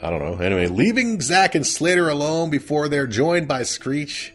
[0.00, 0.44] I don't know.
[0.44, 4.34] Anyway, leaving Zach and Slater alone before they're joined by Screech.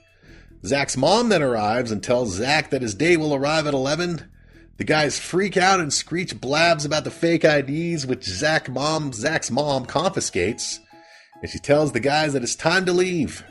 [0.66, 4.30] Zach's mom then arrives and tells Zach that his date will arrive at 11.
[4.78, 9.52] The guys freak out and Screech blabs about the fake IDs, which Zach mom, Zach's
[9.52, 10.80] mom confiscates.
[11.42, 13.44] And she tells the guys that it's time to leave.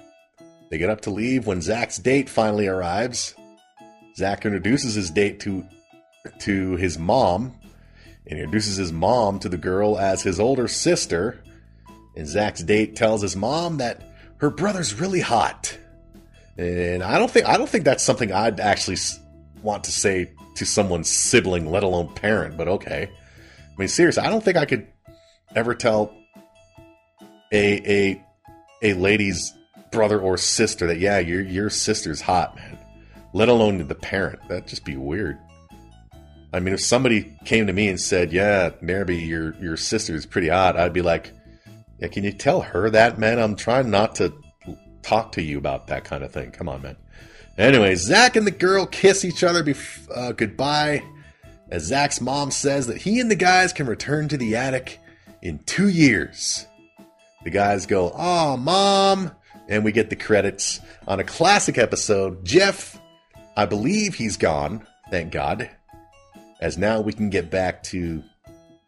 [0.71, 3.35] They get up to leave when Zach's date finally arrives.
[4.17, 5.65] Zach introduces his date to
[6.41, 7.55] to his mom,
[8.27, 11.43] and introduces his mom to the girl as his older sister,
[12.17, 14.03] and Zach's date tells his mom that
[14.39, 15.77] her brother's really hot.
[16.57, 18.99] And I don't think I don't think that's something I'd actually
[19.63, 22.57] want to say to someone's sibling, let alone parent.
[22.57, 24.87] But okay, I mean seriously, I don't think I could
[25.55, 26.15] ever tell
[27.53, 28.25] a a
[28.83, 29.53] a lady's
[29.91, 32.79] brother or sister that yeah, your your sister's hot, man.
[33.33, 34.41] Let alone the parent.
[34.49, 35.39] That'd just be weird.
[36.53, 40.49] I mean, if somebody came to me and said, "Yeah, Nairby, your your sister's pretty
[40.49, 41.33] hot," I'd be like,
[42.01, 43.39] "Yeah, can you tell her that, man?
[43.39, 44.33] I'm trying not to
[45.03, 46.51] talk to you about that kind of thing.
[46.51, 46.97] Come on, man."
[47.59, 51.03] Anyway, Zach and the girl kiss each other bef- uh, goodbye
[51.71, 54.99] as Zach's mom says that he and the guys can return to the attic
[55.43, 56.67] in two years.
[57.45, 59.33] The guys go, "Oh, mom,"
[59.69, 62.45] and we get the credits on a classic episode.
[62.45, 63.01] Jeff,
[63.57, 64.87] I believe he's gone.
[65.11, 65.71] Thank God
[66.61, 68.23] as now we can get back to,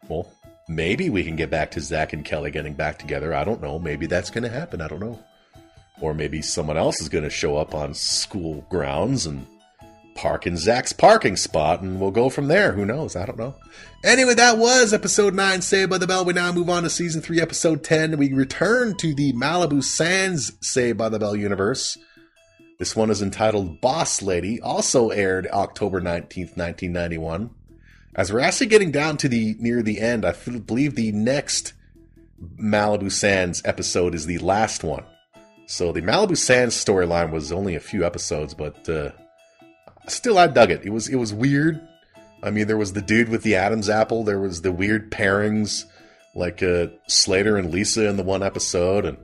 [0.07, 0.31] well,
[0.67, 3.33] maybe we can get back to Zach and Kelly getting back together.
[3.33, 3.79] I don't know.
[3.79, 4.81] Maybe that's going to happen.
[4.81, 5.19] I don't know.
[6.01, 9.45] Or maybe someone else is going to show up on school grounds and
[10.15, 12.71] park in Zach's parking spot, and we'll go from there.
[12.71, 13.15] Who knows?
[13.15, 13.55] I don't know.
[14.03, 16.25] Anyway, that was episode 9, Saved by the Bell.
[16.25, 18.17] We now move on to season 3, episode 10.
[18.17, 21.97] We return to the Malibu Sands Saved by the Bell universe.
[22.79, 27.49] This one is entitled Boss Lady, also aired October 19th, 1991.
[28.15, 31.73] As we're actually getting down to the near the end, I believe the next
[32.61, 35.03] Malibu Sands episode is the last one.
[35.65, 39.11] So the Malibu Sands storyline was only a few episodes, but uh,
[40.07, 40.85] still I dug it.
[40.85, 41.81] It was it was weird.
[42.43, 44.23] I mean, there was the dude with the Adam's apple.
[44.23, 45.85] There was the weird pairings,
[46.35, 49.17] like uh, Slater and Lisa in the one episode, and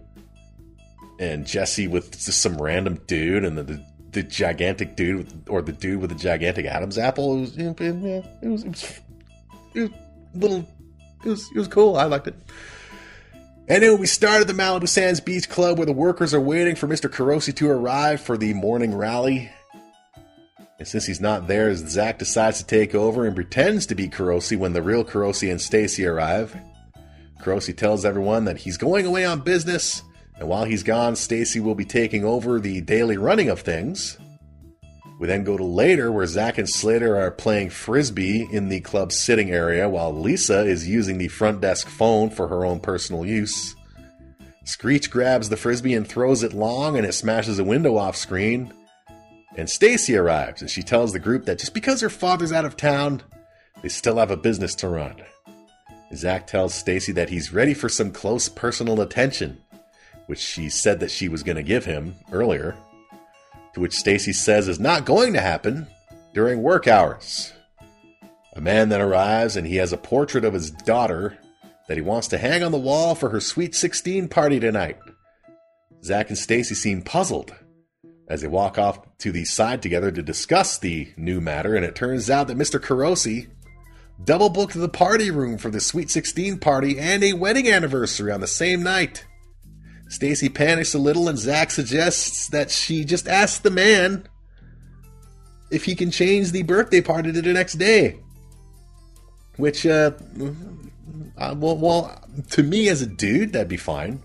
[1.19, 5.61] and Jesse with just some random dude, and the, the the gigantic dude with, or
[5.61, 7.37] the dude with the gigantic Adam's apple.
[7.37, 8.99] It was, it was, it was, it was,
[9.73, 9.91] it was
[10.33, 10.67] little,
[11.23, 11.95] it was, it was cool.
[11.95, 12.35] I liked it.
[13.67, 16.87] And then we started the Malibu Sands Beach Club where the workers are waiting for
[16.87, 17.07] Mr.
[17.07, 19.51] Carosi to arrive for the morning rally.
[20.79, 24.57] And since he's not there, Zach decides to take over and pretends to be Carosi
[24.57, 26.57] when the real Carosi and Stacy arrive.
[27.41, 30.01] Carosi tells everyone that he's going away on business
[30.39, 34.17] and while he's gone, Stacy will be taking over the daily running of things.
[35.19, 39.19] We then go to later, where Zach and Slater are playing frisbee in the club's
[39.19, 43.75] sitting area, while Lisa is using the front desk phone for her own personal use.
[44.63, 48.71] Screech grabs the frisbee and throws it long, and it smashes a window off screen.
[49.58, 52.78] And Stacy arrives, and she tells the group that just because her father's out of
[52.78, 53.23] town,
[53.82, 55.21] they still have a business to run.
[56.15, 59.62] Zach tells Stacy that he's ready for some close personal attention
[60.29, 62.77] which she said that she was going to give him earlier,
[63.73, 65.87] to which Stacy says is not going to happen
[66.35, 67.51] during work hours.
[68.55, 71.39] A man then arrives and he has a portrait of his daughter
[71.87, 74.99] that he wants to hang on the wall for her sweet 16 party tonight.
[76.03, 77.55] Zach and Stacy seem puzzled
[78.27, 81.95] as they walk off to the side together to discuss the new matter, and it
[81.95, 82.79] turns out that Mr.
[82.79, 83.47] Carosi
[84.23, 88.41] double booked the party room for the Sweet 16 party and a wedding anniversary on
[88.41, 89.25] the same night.
[90.09, 94.27] Stacy panics a little, and Zach suggests that she just ask the man
[95.71, 98.19] if he can change the birthday party to the next day.
[99.57, 100.11] Which, uh,
[101.37, 104.23] uh well, well, to me as a dude, that'd be fine.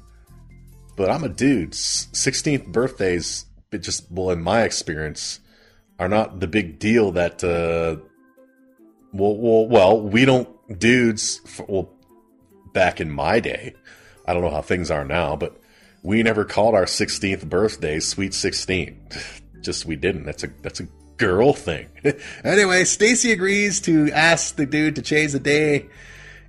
[0.96, 1.72] But I'm a dude.
[1.72, 5.40] 16th birthdays, it just, well, in my experience,
[5.98, 8.00] are not the big deal that, uh,
[9.12, 11.90] well, well, well we don't, dudes, well,
[12.72, 13.74] back in my day,
[14.26, 15.60] I don't know how things are now, but
[16.04, 19.08] we never called our 16th birthday Sweet 16.
[19.62, 20.24] just we didn't.
[20.24, 21.88] That's a, that's a girl thing.
[22.44, 25.86] anyway, Stacy agrees to ask the dude to change the day,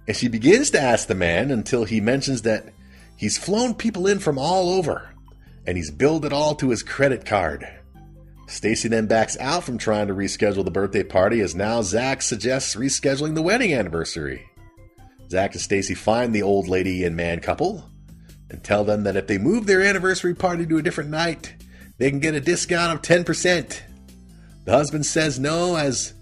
[0.08, 2.74] and she begins to ask the man until he mentions that
[3.16, 5.10] he's flown people in from all over,
[5.66, 7.66] and he's billed it all to his credit card.
[8.48, 12.76] Stacy then backs out from trying to reschedule the birthday party as now Zach suggests
[12.76, 14.46] rescheduling the wedding anniversary.
[15.30, 17.90] Zach and Stacy find the old lady and man couple
[18.50, 21.56] and tell them that if they move their anniversary party to a different night,
[21.98, 23.82] they can get a discount of 10%.
[24.66, 26.14] The husband says no, as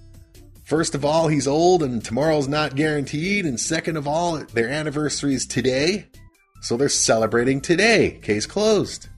[0.63, 5.33] first of all, he's old and tomorrow's not guaranteed, and second of all, their anniversary
[5.33, 6.07] is today,
[6.61, 8.19] so they're celebrating today.
[8.21, 9.09] Case closed.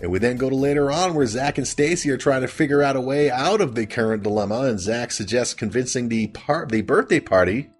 [0.00, 2.82] And we then go to later on where Zach and Stacy are trying to figure
[2.82, 6.82] out a way out of the current dilemma, and Zach suggests convincing the part the
[6.82, 7.70] birthday party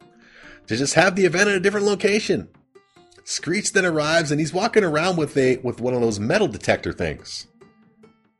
[0.69, 2.49] to just have the event at a different location.
[3.25, 6.93] Screech then arrives and he's walking around with a with one of those metal detector
[6.93, 7.47] things.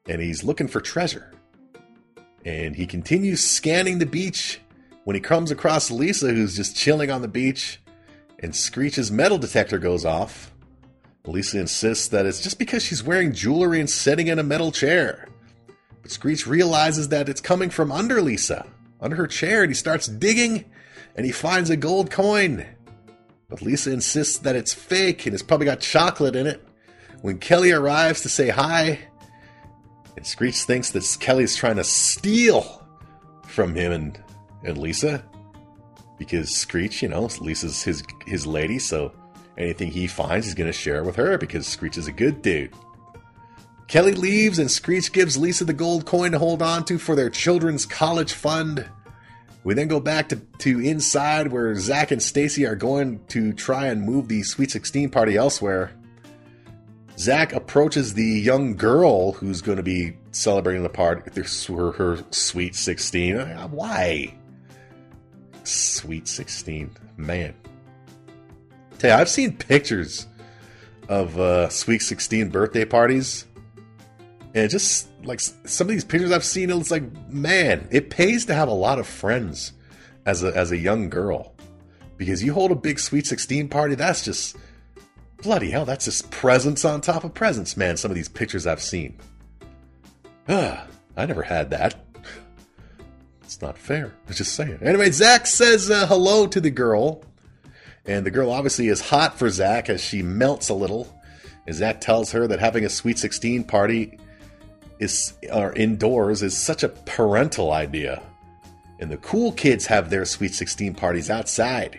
[0.09, 1.33] And he's looking for treasure.
[2.45, 4.61] And he continues scanning the beach
[5.05, 7.81] when he comes across Lisa, who's just chilling on the beach,
[8.41, 10.53] and Screech's metal detector goes off.
[11.25, 15.29] Lisa insists that it's just because she's wearing jewelry and sitting in a metal chair.
[16.03, 18.67] But Screech realizes that it's coming from under Lisa,
[19.01, 20.65] under her chair, and he starts digging
[21.15, 22.67] and he finds a gold coin.
[23.53, 26.67] But Lisa insists that it's fake and it's probably got chocolate in it.
[27.21, 28.99] When Kelly arrives to say hi,
[30.17, 32.83] and Screech thinks that Kelly's trying to steal
[33.47, 34.25] from him and,
[34.65, 35.23] and Lisa.
[36.19, 39.13] Because Screech, you know, Lisa's his his lady, so
[39.59, 42.73] anything he finds he's gonna share with her because Screech is a good dude.
[43.87, 47.29] Kelly leaves and Screech gives Lisa the gold coin to hold on to for their
[47.29, 48.89] children's college fund.
[49.65, 53.87] We then go back to, to inside where Zach and Stacy are going to try
[53.87, 55.93] and move the Sweet 16 party elsewhere.
[57.19, 62.75] Zach approaches the young girl who's going to be celebrating the party, her, her sweet
[62.75, 63.37] 16.
[63.71, 64.35] Why?
[65.63, 66.91] Sweet 16.
[67.17, 67.55] Man.
[68.99, 70.27] Tell you, I've seen pictures
[71.09, 73.47] of uh, sweet 16 birthday parties.
[74.55, 78.55] And just like some of these pictures I've seen, it's like, man, it pays to
[78.55, 79.73] have a lot of friends
[80.27, 81.55] as a, as a young girl.
[82.17, 84.57] Because you hold a big sweet 16 party, that's just
[85.43, 87.97] Bloody hell, that's just presents on top of presents, man.
[87.97, 89.19] Some of these pictures I've seen.
[90.49, 90.87] Ah,
[91.17, 91.95] I never had that.
[93.43, 94.15] It's not fair.
[94.27, 94.79] I'm just saying.
[94.81, 97.23] Anyway, Zach says uh, hello to the girl.
[98.07, 101.21] And the girl obviously is hot for Zach as she melts a little.
[101.67, 104.19] And Zach tells her that having a Sweet 16 party
[104.99, 108.23] is or indoors is such a parental idea.
[108.99, 111.99] And the cool kids have their Sweet 16 parties outside.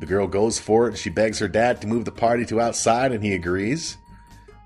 [0.00, 2.60] The girl goes for it and she begs her dad to move the party to
[2.60, 3.96] outside, and he agrees.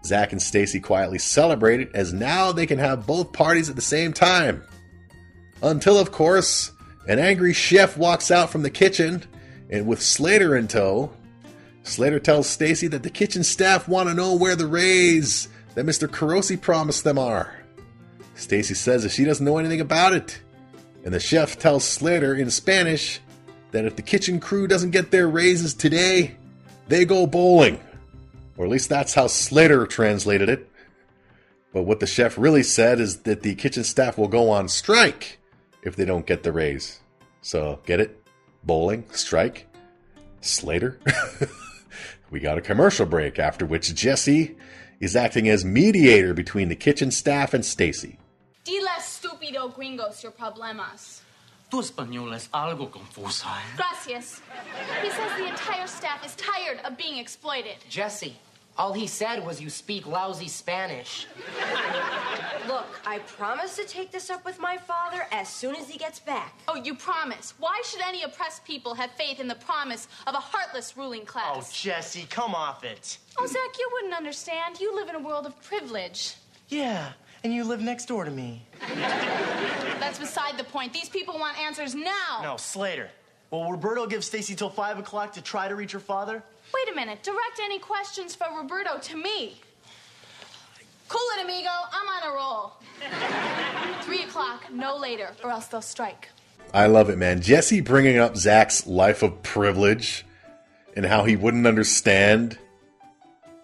[0.04, 3.82] Zach and Stacy quietly celebrate it as now they can have both parties at the
[3.82, 4.62] same time.
[5.62, 6.72] Until, of course,
[7.08, 9.24] an angry chef walks out from the kitchen
[9.70, 11.10] and with Slater in tow.
[11.82, 16.08] Slater tells Stacy that the kitchen staff want to know where the raise that Mr.
[16.08, 17.54] Carosi promised them are.
[18.34, 20.40] Stacy says that she doesn't know anything about it.
[21.04, 23.20] And the chef tells Slater in Spanish
[23.70, 26.34] that if the kitchen crew doesn't get their raises today,
[26.88, 27.78] they go bowling.
[28.56, 30.68] Or at least that's how Slater translated it.
[31.74, 35.38] But what the chef really said is that the kitchen staff will go on strike
[35.82, 37.00] if they don't get the raise.
[37.42, 38.22] So, get it?
[38.64, 39.66] Bowling, strike,
[40.40, 40.98] Slater.
[42.30, 44.56] we got a commercial break, after which Jesse
[45.00, 48.18] is acting as mediator between the kitchen staff and Stacy.
[48.64, 51.20] Dile stupido gringos your problemas.
[51.70, 53.46] Tu español es algo confusa.
[53.46, 53.76] ¿eh?
[53.76, 54.40] Gracias.
[55.02, 57.76] He says the entire staff is tired of being exploited.
[57.88, 58.36] Jesse,
[58.78, 61.26] All he said was you speak lousy Spanish.
[62.68, 66.18] Look, I promise to take this up with my father as soon as he gets
[66.20, 66.58] back.
[66.68, 67.54] Oh, you promise.
[67.58, 71.46] Why should any oppressed people have faith in the promise of a heartless ruling class?
[71.50, 71.80] Oh, class?
[71.80, 73.18] Jesse, come off it.
[73.38, 74.78] Oh, Zach, you wouldn't understand.
[74.80, 76.34] You live in a world of privilege.
[76.68, 77.12] Yeah,
[77.44, 78.66] and you live next door to me.
[80.00, 80.92] That's beside the point.
[80.92, 82.40] These people want answers now.
[82.42, 83.08] No, Slater.
[83.50, 86.42] Will Roberto give Stacy till 5 o'clock to try to reach her father?
[86.74, 87.22] Wait a minute.
[87.22, 89.60] Direct any questions for Roberto to me.
[91.08, 91.70] Cool it, amigo.
[91.92, 92.72] I'm on a roll.
[94.02, 96.28] Three o'clock, no later, or else they'll strike.
[96.74, 97.40] I love it, man.
[97.40, 100.26] Jesse bringing up Zach's life of privilege
[100.96, 102.58] and how he wouldn't understand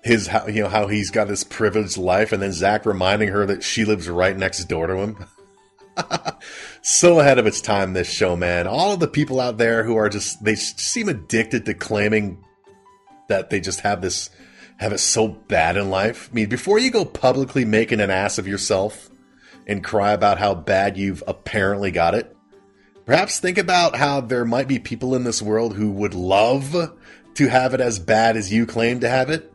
[0.03, 3.47] his how you know how he's got this privileged life, and then Zach reminding her
[3.47, 5.25] that she lives right next door to him.
[6.83, 8.67] so ahead of its time, this show, man.
[8.67, 12.43] All of the people out there who are just they seem addicted to claiming
[13.33, 14.29] that they just have this
[14.77, 16.29] have it so bad in life.
[16.31, 19.09] I mean, before you go publicly making an ass of yourself
[19.67, 22.37] and cry about how bad you've apparently got it,
[23.07, 26.93] perhaps think about how there might be people in this world who would love
[27.35, 29.53] to have it as bad as you claim to have it.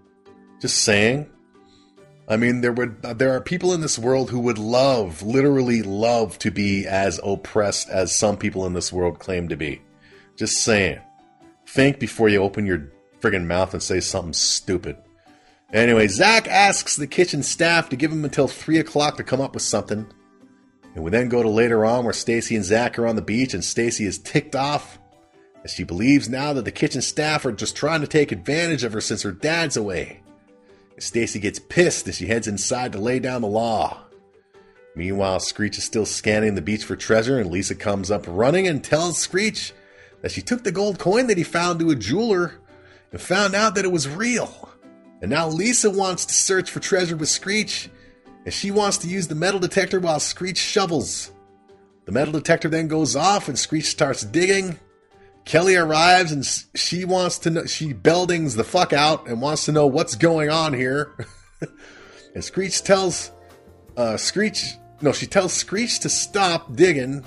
[0.59, 1.29] Just saying.
[2.29, 6.39] I mean, there would there are people in this world who would love, literally love,
[6.39, 9.81] to be as oppressed as some people in this world claim to be.
[10.35, 10.99] Just saying.
[11.67, 12.91] Think before you open your
[13.21, 14.97] friggin' mouth and say something stupid.
[15.73, 19.53] Anyway, Zach asks the kitchen staff to give him until three o'clock to come up
[19.53, 20.07] with something.
[20.95, 23.53] And we then go to later on where Stacy and Zach are on the beach
[23.53, 24.97] and Stacy is ticked off
[25.63, 28.93] as she believes now that the kitchen staff are just trying to take advantage of
[28.93, 30.21] her since her dad's away.
[30.99, 34.03] Stacy gets pissed as she heads inside to lay down the law.
[34.95, 38.83] Meanwhile, Screech is still scanning the beach for treasure, and Lisa comes up running and
[38.83, 39.73] tells Screech
[40.21, 42.55] that she took the gold coin that he found to a jeweler
[43.11, 44.69] and found out that it was real.
[45.21, 47.89] And now Lisa wants to search for treasure with Screech,
[48.45, 51.31] and she wants to use the metal detector while Screech shovels.
[52.05, 54.79] The metal detector then goes off, and Screech starts digging.
[55.47, 56.45] Kelly arrives and
[56.75, 60.49] she wants to know, she beldings the fuck out and wants to know what's going
[60.49, 61.15] on here.
[62.35, 63.31] and Screech tells,
[63.95, 67.23] uh, Screech, no, she tells Screech to stop digging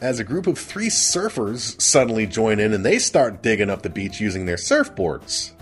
[0.00, 3.90] as a group of three surfers suddenly join in and they start digging up the
[3.90, 5.52] beach using their surfboards.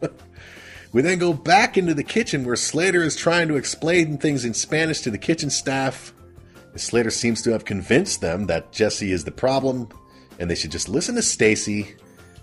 [0.92, 4.54] we then go back into the kitchen where Slater is trying to explain things in
[4.54, 6.12] Spanish to the kitchen staff.
[6.76, 9.88] Slater seems to have convinced them that Jesse is the problem
[10.38, 11.96] and they should just listen to Stacy.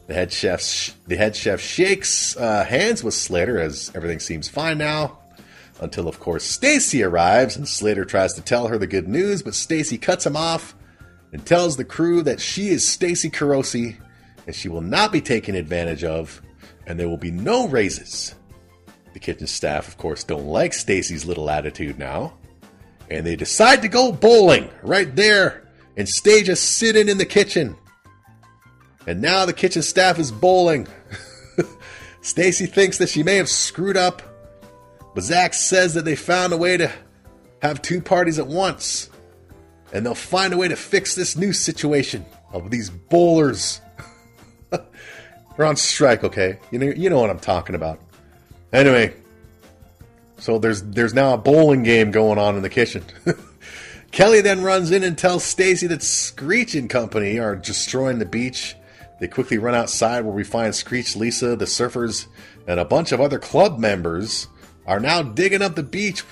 [0.07, 4.47] The head chef, sh- the head chef shakes uh, hands with Slater as everything seems
[4.47, 5.19] fine now,
[5.79, 9.55] until of course Stacy arrives and Slater tries to tell her the good news, but
[9.55, 10.75] Stacy cuts him off
[11.35, 13.97] and tells the crew that she is Stacy Carosi
[14.47, 16.41] and she will not be taken advantage of,
[16.87, 18.35] and there will be no raises.
[19.11, 22.35] The kitchen staff, of course, don't like Stacy's little attitude now,
[23.11, 25.67] and they decide to go bowling right there
[25.97, 27.75] and stage a sit-in in the kitchen.
[29.05, 30.87] And now the kitchen staff is bowling.
[32.21, 34.21] Stacy thinks that she may have screwed up,
[35.13, 36.89] but Zach says that they found a way to
[37.61, 39.09] have two parties at once.
[39.93, 43.81] And they'll find a way to fix this new situation of these bowlers.
[44.69, 46.59] They're on strike, okay?
[46.71, 47.99] You know you know what I'm talking about.
[48.73, 49.13] Anyway,
[50.37, 53.03] so there's there's now a bowling game going on in the kitchen.
[54.11, 58.75] Kelly then runs in and tells Stacy that Screech and company are destroying the beach
[59.19, 62.27] they quickly run outside where we find Screech, Lisa, the surfers,
[62.67, 64.47] and a bunch of other club members
[64.85, 66.23] are now digging up the beach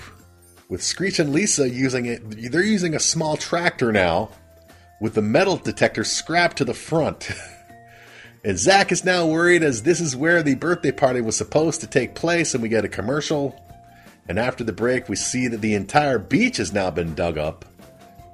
[0.68, 2.50] with Screech and Lisa using it.
[2.50, 4.30] They're using a small tractor now
[5.00, 7.30] with the metal detector strapped to the front.
[8.44, 11.86] and Zach is now worried as this is where the birthday party was supposed to
[11.86, 13.60] take place, and we get a commercial.
[14.28, 17.64] And after the break, we see that the entire beach has now been dug up.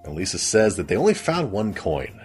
[0.04, 2.20] And Lisa says that they only found one coin.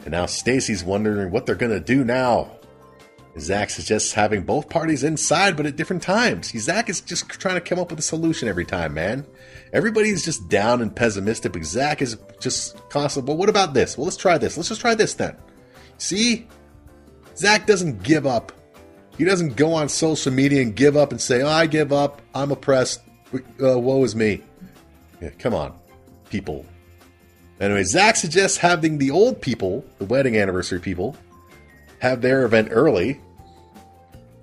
[0.00, 2.57] And now Stacy's wondering what they're going to do now.
[3.40, 6.50] Zach suggests having both parties inside, but at different times.
[6.58, 9.26] Zach is just trying to come up with a solution every time, man.
[9.72, 13.96] Everybody's just down and pessimistic, but Zach is just constantly, well, what about this?
[13.98, 14.56] Well, let's try this.
[14.56, 15.36] Let's just try this then.
[15.98, 16.46] See?
[17.36, 18.52] Zach doesn't give up.
[19.16, 22.22] He doesn't go on social media and give up and say, oh, I give up.
[22.34, 23.00] I'm oppressed.
[23.32, 24.42] Uh, woe is me.
[25.20, 25.74] Yeah, come on,
[26.30, 26.64] people.
[27.60, 31.16] Anyway, Zach suggests having the old people, the wedding anniversary people,
[31.98, 33.20] have their event early.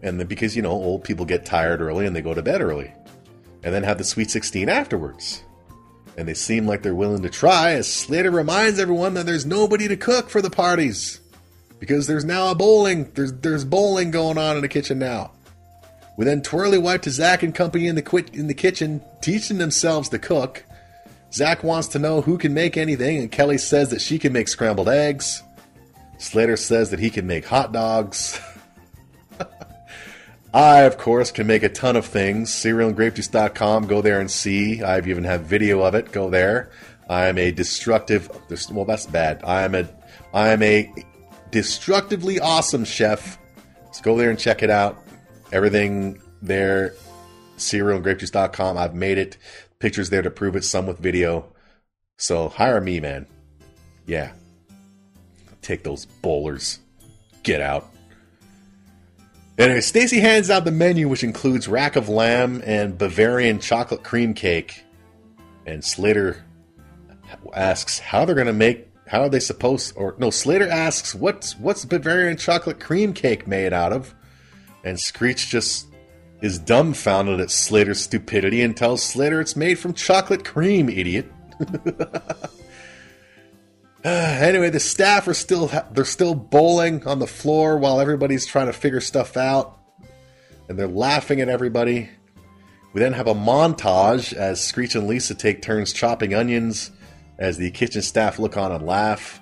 [0.06, 2.62] And then because, you know, old people get tired early and they go to bed
[2.62, 2.94] early.
[3.64, 5.44] And then have the Sweet 16 afterwards.
[6.16, 9.88] And they seem like they're willing to try as Slater reminds everyone that there's nobody
[9.88, 11.20] to cook for the parties.
[11.80, 15.32] Because there's now a bowling, there's there's bowling going on in the kitchen now.
[16.18, 19.58] We then twirly wipe to Zach and company in the quit in the kitchen, teaching
[19.58, 20.64] themselves to cook.
[21.34, 24.48] Zach wants to know who can make anything, and Kelly says that she can make
[24.48, 25.44] scrambled eggs.
[26.20, 28.40] Slater says that he can make hot dogs.
[30.56, 32.50] I, of course, can make a ton of things.
[32.50, 33.88] Cerealandgrapejuice.com.
[33.88, 34.82] Go there and see.
[34.82, 36.14] I've even have video of it.
[36.14, 36.72] Go there.
[37.10, 38.30] I am a destructive.
[38.72, 39.42] Well, that's bad.
[39.44, 39.86] I am a.
[40.34, 40.90] I am a
[41.52, 43.38] destructively awesome chef.
[43.92, 44.98] So go there and check it out.
[45.52, 46.96] Everything there.
[47.58, 48.78] Cerealandgrapejuice.com.
[48.78, 49.36] I've made it.
[49.80, 50.64] Pictures there to prove it.
[50.64, 51.54] Some with video.
[52.18, 53.28] So hire me, man.
[54.06, 54.32] Yeah.
[55.62, 56.80] Take those bowlers.
[57.44, 57.90] Get out.
[59.58, 64.34] Anyway, Stacy hands out the menu, which includes rack of lamb and Bavarian chocolate cream
[64.34, 64.84] cake.
[65.66, 66.44] And Slater
[67.54, 68.90] asks how they're going to make.
[69.08, 69.94] How are they supposed?
[69.96, 74.14] Or no, Slater asks what's what's Bavarian chocolate cream cake made out of,
[74.84, 75.88] and Screech just
[76.42, 81.32] is dumbfounded at Slater's stupidity and tells Slater it's made from chocolate cream, idiot.
[84.08, 88.74] anyway, the staff are still they're still bowling on the floor while everybody's trying to
[88.74, 89.80] figure stuff out,
[90.70, 92.12] and they're laughing at everybody.
[92.94, 96.92] We then have a montage as Screech and Lisa take turns chopping onions,
[97.40, 99.42] as the kitchen staff look on and laugh.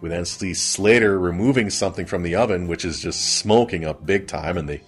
[0.00, 4.26] We then see Slater removing something from the oven, which is just smoking up big
[4.26, 4.80] time, and the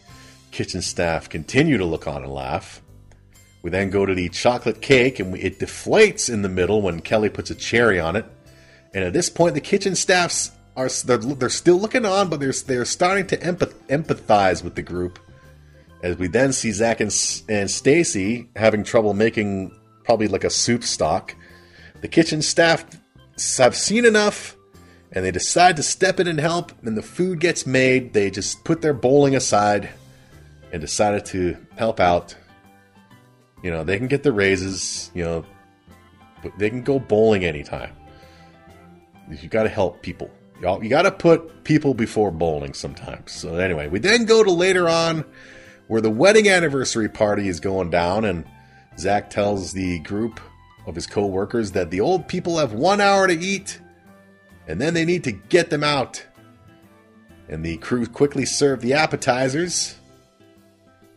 [0.50, 2.82] kitchen staff continue to look on and laugh.
[3.62, 7.28] We then go to the chocolate cake, and it deflates in the middle when Kelly
[7.28, 8.26] puts a cherry on it.
[8.94, 12.52] And at this point, the kitchen staffs are they're, they're still looking on, but they're
[12.52, 15.18] they're starting to empath, empathize with the group.
[16.02, 17.14] As we then see Zach and,
[17.48, 21.34] and Stacy having trouble making probably like a soup stock,
[22.00, 22.84] the kitchen staff
[23.58, 24.56] have seen enough,
[25.12, 26.72] and they decide to step in and help.
[26.84, 28.12] And the food gets made.
[28.12, 29.88] They just put their bowling aside
[30.72, 32.34] and decided to help out.
[33.62, 35.10] You know, they can get the raises.
[35.14, 35.44] You know,
[36.58, 37.92] they can go bowling anytime.
[39.30, 40.30] You got to help people.
[40.60, 43.32] You got to put people before bowling sometimes.
[43.32, 45.24] So anyway, we then go to later on
[45.88, 48.44] where the wedding anniversary party is going down, and
[48.96, 50.40] Zach tells the group
[50.86, 53.80] of his co-workers that the old people have one hour to eat,
[54.68, 56.24] and then they need to get them out.
[57.48, 59.96] And the crew quickly serve the appetizers,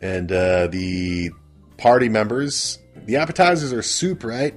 [0.01, 1.29] and uh, the
[1.77, 2.79] party members.
[3.05, 4.55] The appetizers are soup, right?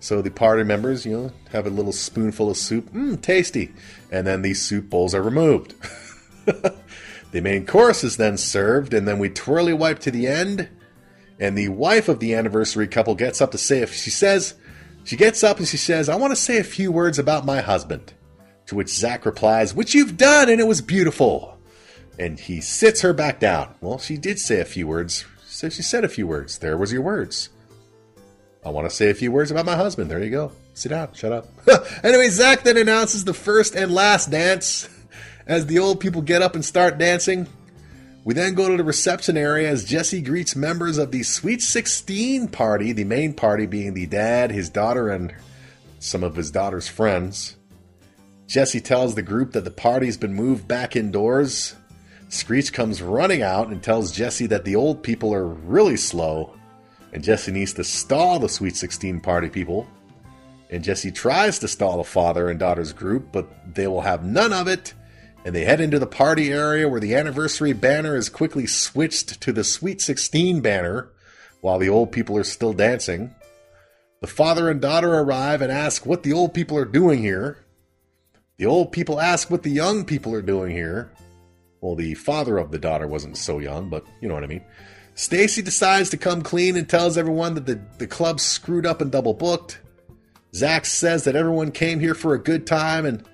[0.00, 2.90] So the party members, you know, have a little spoonful of soup.
[2.92, 3.72] Mmm, tasty.
[4.12, 5.74] And then these soup bowls are removed.
[6.44, 10.68] the main course is then served, and then we twirly wipe to the end.
[11.40, 14.54] And the wife of the anniversary couple gets up to say, if she says,
[15.04, 17.60] she gets up and she says, I want to say a few words about my
[17.60, 18.12] husband.
[18.66, 21.58] To which Zach replies, Which you've done, and it was beautiful.
[22.18, 23.74] And he sits her back down.
[23.80, 25.24] Well, she did say a few words.
[25.46, 26.58] So she said a few words.
[26.58, 27.48] There was your words.
[28.64, 30.10] I want to say a few words about my husband.
[30.10, 30.52] There you go.
[30.74, 31.12] Sit down.
[31.14, 31.48] Shut up.
[32.04, 34.88] anyway, Zach then announces the first and last dance
[35.46, 37.46] as the old people get up and start dancing.
[38.24, 42.48] We then go to the reception area as Jesse greets members of the Sweet 16
[42.48, 45.32] party, the main party being the dad, his daughter, and
[45.98, 47.56] some of his daughter's friends.
[48.46, 51.74] Jesse tells the group that the party's been moved back indoors.
[52.28, 56.57] Screech comes running out and tells Jesse that the old people are really slow
[57.12, 59.86] and Jesse needs to stall the Sweet 16 party people.
[60.70, 64.52] And Jesse tries to stall the father and daughter's group, but they will have none
[64.52, 64.92] of it.
[65.44, 69.52] And they head into the party area where the anniversary banner is quickly switched to
[69.52, 71.08] the Sweet 16 banner
[71.60, 73.34] while the old people are still dancing.
[74.20, 77.64] The father and daughter arrive and ask what the old people are doing here.
[78.58, 81.12] The old people ask what the young people are doing here.
[81.80, 84.64] Well, the father of the daughter wasn't so young, but you know what I mean.
[85.18, 89.10] Stacy decides to come clean and tells everyone that the, the club's screwed up and
[89.10, 89.80] double booked.
[90.54, 93.24] Zach says that everyone came here for a good time and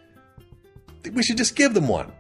[1.13, 2.11] we should just give them one.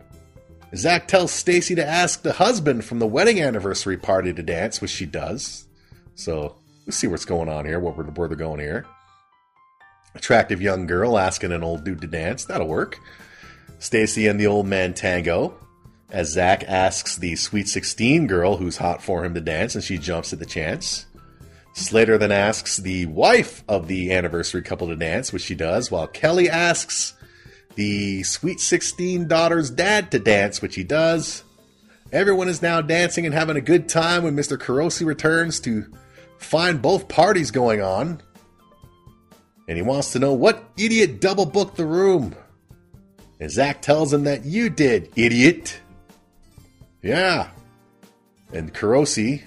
[0.76, 4.90] Zach tells Stacy to ask the husband from the wedding anniversary party to dance, which
[4.90, 5.66] she does.
[6.14, 6.56] So
[6.86, 8.84] let's see what's going on here, what we're, where they're going here.
[10.14, 12.44] Attractive young girl asking an old dude to dance.
[12.44, 13.00] That'll work.
[13.78, 15.58] Stacy and the old man tango
[16.14, 19.98] as Zach asks the Sweet 16 girl who's hot for him to dance, and she
[19.98, 21.06] jumps at the chance.
[21.72, 26.06] Slater then asks the wife of the anniversary couple to dance, which she does, while
[26.06, 27.14] Kelly asks
[27.74, 31.42] the Sweet 16 daughter's dad to dance, which he does.
[32.12, 34.56] Everyone is now dancing and having a good time when Mr.
[34.56, 35.84] Carosi returns to
[36.38, 38.22] find both parties going on.
[39.66, 42.36] And he wants to know what idiot double booked the room.
[43.40, 45.80] And Zach tells him that you did, idiot.
[47.04, 47.50] Yeah.
[48.52, 49.42] And Carosi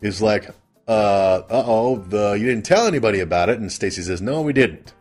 [0.00, 0.48] is like,
[0.86, 3.58] uh, oh, the you didn't tell anybody about it.
[3.58, 4.92] And Stacy says, no, we didn't.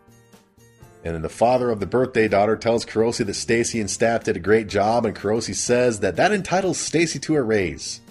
[1.04, 4.38] And then the father of the birthday daughter tells Carosi that Stacy and staff did
[4.38, 8.02] a great job, and Carosi says that that entitles Stacy to a raise.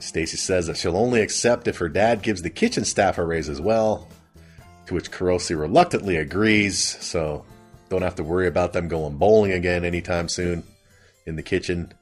[0.00, 3.48] Stacy says that she'll only accept if her dad gives the kitchen staff a raise
[3.48, 4.06] as well,
[4.86, 7.44] to which Carosi reluctantly agrees, so
[7.88, 10.62] don't have to worry about them going bowling again anytime soon
[11.24, 11.92] in the kitchen.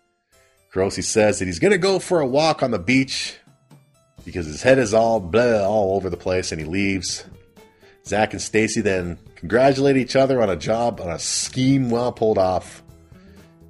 [0.79, 3.37] Carosi says that he's going to go for a walk on the beach
[4.25, 7.25] because his head is all all over the place and he leaves.
[8.07, 12.39] Zach and Stacy then congratulate each other on a job, on a scheme well pulled
[12.39, 12.85] off,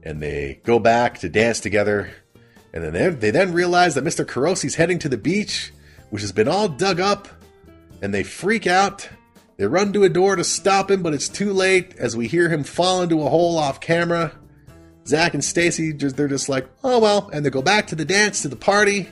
[0.03, 2.11] and they go back to dance together.
[2.75, 4.27] And then they, they then realize that Mr.
[4.27, 5.73] Carosi's heading to the beach,
[6.11, 7.27] which has been all dug up,
[8.03, 9.09] and they freak out.
[9.57, 12.51] They run to a door to stop him, but it's too late as we hear
[12.51, 14.38] him fall into a hole off camera.
[15.09, 18.05] Zach and Stacy just they're just like, oh well, and they go back to the
[18.05, 19.09] dance to the party,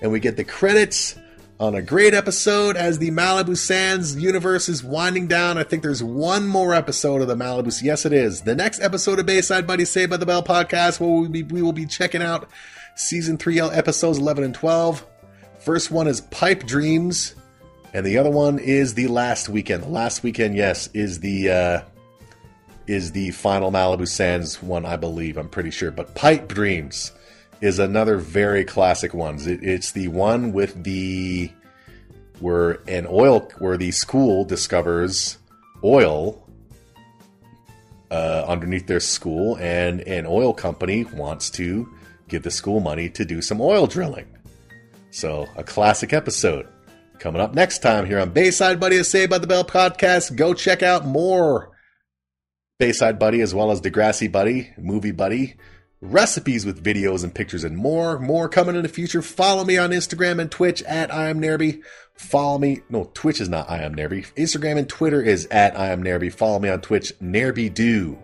[0.00, 1.18] and we get the credits
[1.58, 5.58] on a great episode as the Malibu Sands universe is winding down.
[5.58, 7.82] I think there's one more episode of the Malibu.
[7.82, 8.42] Yes, it is.
[8.42, 11.60] The next episode of Bayside Buddy Saved by the Bell podcast, where we, be, we
[11.60, 12.48] will be checking out
[12.94, 15.04] season three episodes 11 and 12.
[15.58, 17.34] First one is Pipe Dreams,
[17.92, 19.82] and the other one is the Last Weekend.
[19.82, 21.80] The Last Weekend, yes, is the uh,
[22.86, 25.36] is the final Malibu Sands one, I believe.
[25.36, 27.12] I'm pretty sure, but Pipe Dreams
[27.60, 29.36] is another very classic one.
[29.48, 31.50] It, it's the one with the
[32.40, 35.38] where an oil where the school discovers
[35.84, 36.46] oil
[38.10, 41.88] uh, underneath their school, and an oil company wants to
[42.28, 44.26] give the school money to do some oil drilling.
[45.10, 46.66] So, a classic episode.
[47.18, 50.36] Coming up next time here on Bayside Buddy, a Saved by the Bell podcast.
[50.36, 51.70] Go check out more
[52.80, 55.54] Bayside Buddy as well as Degrassi Buddy, Movie Buddy,
[56.00, 58.18] recipes with videos and pictures and more.
[58.18, 59.20] More coming in the future.
[59.20, 61.82] Follow me on Instagram and Twitch at I am Nairby.
[62.14, 62.80] Follow me.
[62.88, 64.32] No, Twitch is not I am Nairby.
[64.34, 66.32] Instagram and Twitter is at I am Nairby.
[66.32, 68.18] Follow me on Twitch, Nairby Do.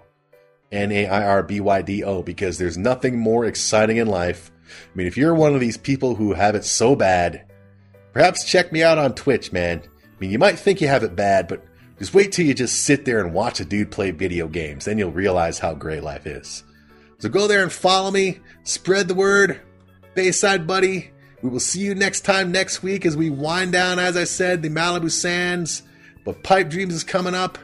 [0.73, 4.51] N A I R B Y D O, because there's nothing more exciting in life.
[4.67, 7.45] I mean, if you're one of these people who have it so bad,
[8.15, 9.83] perhaps check me out on Twitch, man.
[9.85, 11.63] I mean, you might think you have it bad, but
[11.99, 14.85] just wait till you just sit there and watch a dude play video games.
[14.85, 16.63] Then you'll realize how great life is.
[17.19, 18.41] So go there and follow me.
[18.65, 19.61] Spread the word.
[20.15, 21.11] Bayside Buddy.
[21.43, 24.63] We will see you next time next week as we wind down, as I said,
[24.63, 25.83] the Malibu Sands.
[26.25, 27.59] But Pipe Dreams is coming up.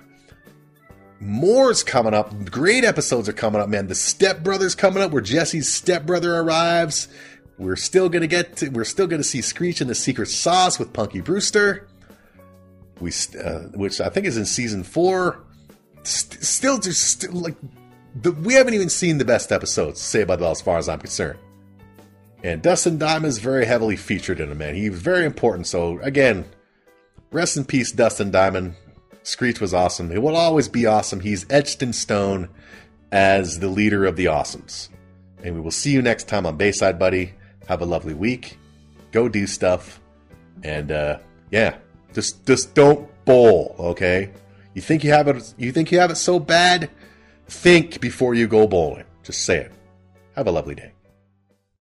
[1.20, 2.50] More's coming up.
[2.50, 3.86] Great episodes are coming up, man.
[3.86, 7.08] The Step Brothers coming up, where Jesse's stepbrother arrives.
[7.58, 8.56] We're still gonna get.
[8.56, 11.86] To, we're still gonna see Screech in the Secret Sauce with Punky Brewster.
[13.02, 15.44] We, uh, which I think is in season four.
[16.02, 17.56] St- still, just st- like
[18.14, 20.00] the, we haven't even seen the best episodes.
[20.00, 21.38] Say about that, as far as I'm concerned.
[22.42, 24.74] And Dustin is very heavily featured in it, man.
[24.74, 25.66] He's very important.
[25.66, 26.44] So again,
[27.30, 28.74] rest in peace, Dustin Diamond.
[29.22, 30.10] Screech was awesome.
[30.10, 31.20] He will always be awesome.
[31.20, 32.48] He's etched in stone
[33.12, 34.88] as the leader of the Awesomes.
[35.44, 37.34] And we will see you next time on Bayside Buddy.
[37.68, 38.58] Have a lovely week.
[39.12, 40.00] Go do stuff.
[40.64, 41.18] And uh,
[41.52, 41.76] yeah,
[42.12, 44.30] just just don't bowl, okay?
[44.74, 46.90] You think you have it you think you have it so bad?
[47.48, 49.04] Think before you go bowling.
[49.22, 49.72] Just say it.
[50.36, 50.91] Have a lovely day.